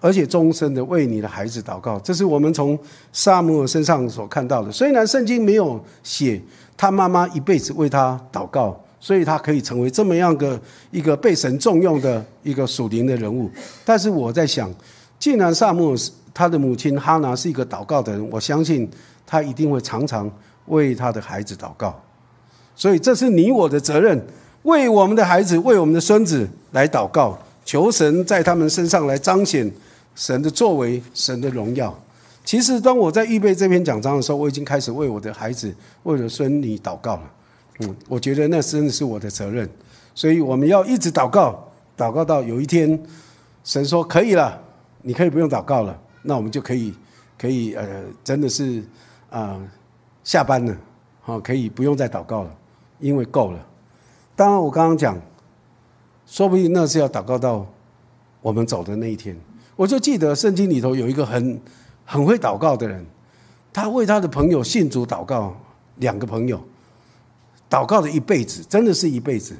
[0.00, 2.78] 而且终身的为你的孩子祷告，这是我们从
[3.10, 4.70] 萨姆尔身上所看到的。
[4.70, 6.40] 虽然圣经没有写
[6.76, 8.78] 他妈妈一辈子为他祷告。
[9.04, 10.58] 所以他可以成为这么样的
[10.90, 13.50] 一个被神重用的一个属灵的人物。
[13.84, 14.72] 但是我在想，
[15.18, 15.94] 既然萨姆
[16.32, 18.88] 他的母亲哈拿是一个祷告的人，我相信
[19.26, 20.30] 他一定会常常
[20.68, 21.94] 为他的孩子祷告。
[22.74, 24.18] 所以这是你我的责任，
[24.62, 29.70] 为我们的孩子、为我们的孙子来祷告，求神在他们身上来彰显
[30.14, 31.94] 神的作为、神的荣耀。
[32.42, 35.70] 其实，当我在预备这篇讲章的时候，我已经开始为我的孩子、
[36.04, 37.30] 为了孙女祷告了。
[37.80, 39.68] 嗯，我觉得那真的是我的责任，
[40.14, 41.66] 所以我们要一直祷告，
[41.96, 43.00] 祷告到有一天，
[43.64, 44.62] 神说可以了，
[45.02, 46.94] 你可以不用祷告了，那我们就可以，
[47.36, 48.80] 可以呃，真的是
[49.28, 49.60] 啊，
[50.22, 50.76] 下班了，
[51.20, 52.56] 好，可以不用再祷告了，
[53.00, 53.58] 因为够了。
[54.36, 55.20] 当然，我刚刚讲，
[56.26, 57.66] 说不定那是要祷告到
[58.40, 59.36] 我们走的那一天。
[59.74, 61.60] 我就记得圣经里头有一个很
[62.04, 63.04] 很会祷告的人，
[63.72, 65.56] 他为他的朋友信主祷告，
[65.96, 66.62] 两个朋友。
[67.74, 69.52] 祷告了一辈子，真的是一辈子。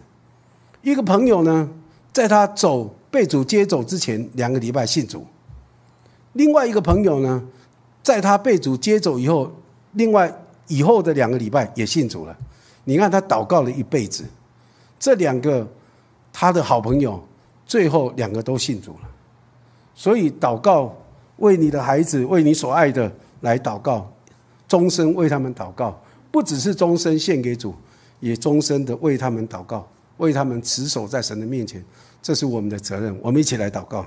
[0.82, 1.68] 一个朋友呢，
[2.12, 5.18] 在他走被主接走之前两个礼拜信主；
[6.34, 7.42] 另外一个朋友呢，
[8.04, 9.50] 在他被主接走以后，
[9.94, 10.32] 另外
[10.68, 12.36] 以后的两个礼拜也信主了。
[12.84, 14.24] 你看他祷告了一辈子，
[14.96, 15.66] 这两个
[16.32, 17.20] 他的好朋友，
[17.66, 19.08] 最后两个都信主了。
[19.92, 20.94] 所以祷告，
[21.38, 23.10] 为你的孩子，为你所爱的
[23.40, 24.08] 来祷告，
[24.68, 26.00] 终身为他们祷告，
[26.30, 27.74] 不只是终身献给主。
[28.20, 29.86] 也终身的为他们祷告，
[30.18, 31.84] 为他们持守在神的面前，
[32.22, 33.18] 这是我们的责任。
[33.20, 34.06] 我们一起来祷告。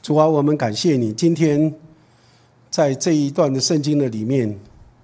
[0.00, 1.74] 主啊，我们感谢你，今天
[2.70, 4.60] 在这一段的圣经的里面，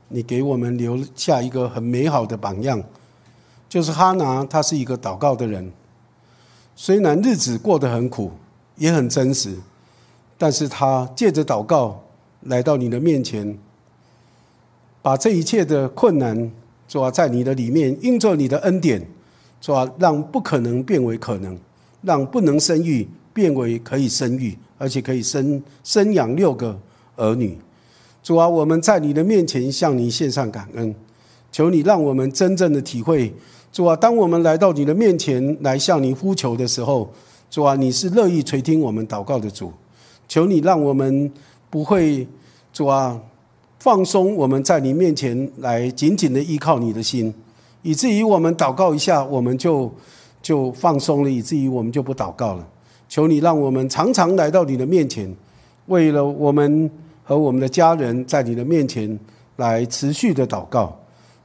[0.08, 2.82] 你给我们留下一个很美好的榜样，
[3.66, 5.72] 就是哈拿，他是一个祷告的人。
[6.82, 8.30] 虽然日子过得很苦，
[8.76, 9.54] 也很真实，
[10.38, 12.02] 但是他借着祷告
[12.44, 13.58] 来到你的面前，
[15.02, 16.50] 把这一切的困难，
[16.88, 19.06] 主要在你的里面，因着你的恩典，
[19.60, 21.54] 主要让不可能变为可能，
[22.00, 26.80] 让不能生育变为可以生育，而且可以生生养六个
[27.16, 27.58] 儿女。
[28.22, 30.94] 主啊，我们在你的面前向你献上感恩，
[31.52, 33.34] 求你让我们真正的体会。
[33.72, 37.08] 主啊，当我们来到你的面前来向你呼求的时候，
[37.48, 39.72] 主啊，你是乐意垂听我们祷告的主。
[40.28, 41.32] 求你让我们
[41.70, 42.26] 不会，
[42.72, 43.20] 主啊，
[43.78, 47.32] 放松我们在你面前来紧紧的依靠你的心，
[47.82, 49.92] 以至于我们祷告一下，我们就
[50.42, 52.66] 就放松了，以至于我们就不祷告了。
[53.08, 55.32] 求你让我们常常来到你的面前，
[55.86, 56.90] 为了我们
[57.22, 59.18] 和我们的家人，在你的面前
[59.56, 60.96] 来持续的祷告。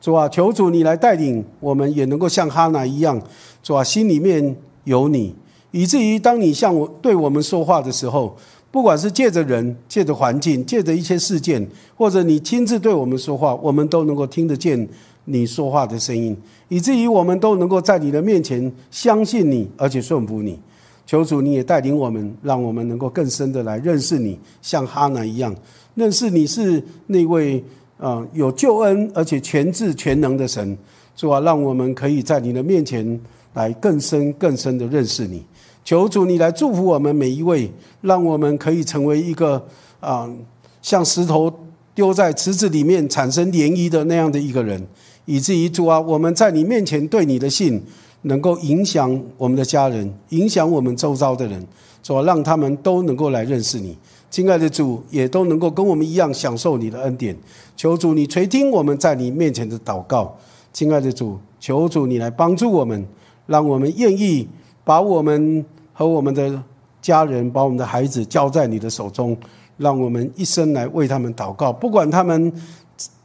[0.06, 3.20] 主啊，求主你来带领我们，也能够像哈拿一样，
[3.64, 5.34] 主啊，心里面有你，
[5.72, 8.38] 以至于当你向我对我们说话的时候，
[8.70, 14.88] 不管是借着人、借着环境、借着一些事件，或者你亲自对我们说话，我们都能够听得见
[15.24, 16.38] 你说话的声音，
[16.68, 20.60] 以至于我们都能够在你的面前相信你，而且顺服你。
[21.08, 25.56] 求主你也带领我们，让我们能够更深的来认识你，像哈拿一样，
[25.96, 27.64] 认识你是那位。
[27.98, 30.78] 啊，有救恩而且全智全能的神，
[31.16, 33.20] 主啊，让我们可以在你的面前
[33.54, 35.44] 来更深更深的认识你。
[35.84, 37.72] 求主你来祝福我们每一位，
[38.02, 39.64] 让我们可以成为一个
[40.00, 40.30] 啊，
[40.82, 41.52] 像石头
[41.94, 44.86] 丢在池子里面产生涟漪的那样的一个人，
[45.26, 47.82] 以至于主啊，我们在你面前对你的信
[48.24, 51.66] 能够影响我们的家人，影响我们周遭的人，
[52.02, 53.96] 主啊，让他们都能够来认识你。
[54.36, 57.34] 亲爱的主，也都能够跟我们一样享受你的恩典。
[57.78, 60.38] 求主你垂听我们在你面前的祷告。
[60.74, 63.02] 亲爱的主，求主你来帮助我们，
[63.46, 64.46] 让我们愿意
[64.84, 65.64] 把我们
[65.94, 66.62] 和我们的
[67.02, 69.38] 家人、把我们的孩子交在你的手中，
[69.78, 71.72] 让我们一生来为他们祷告。
[71.72, 72.52] 不管他们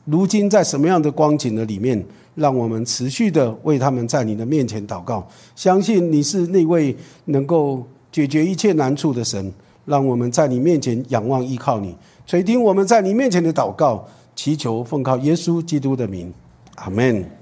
[0.04, 2.00] 如今在什么样的光景的里面，
[2.36, 5.26] 让我们持续的为他们在你的面前祷告。
[5.56, 9.52] 相信你是那位能够解决一切难处的神。
[9.90, 16.32] 让我们在你面前仰望依靠你，垂听我们在你面前的祷告，祈求奉靠耶稣基督的名，
[16.76, 17.39] 阿门。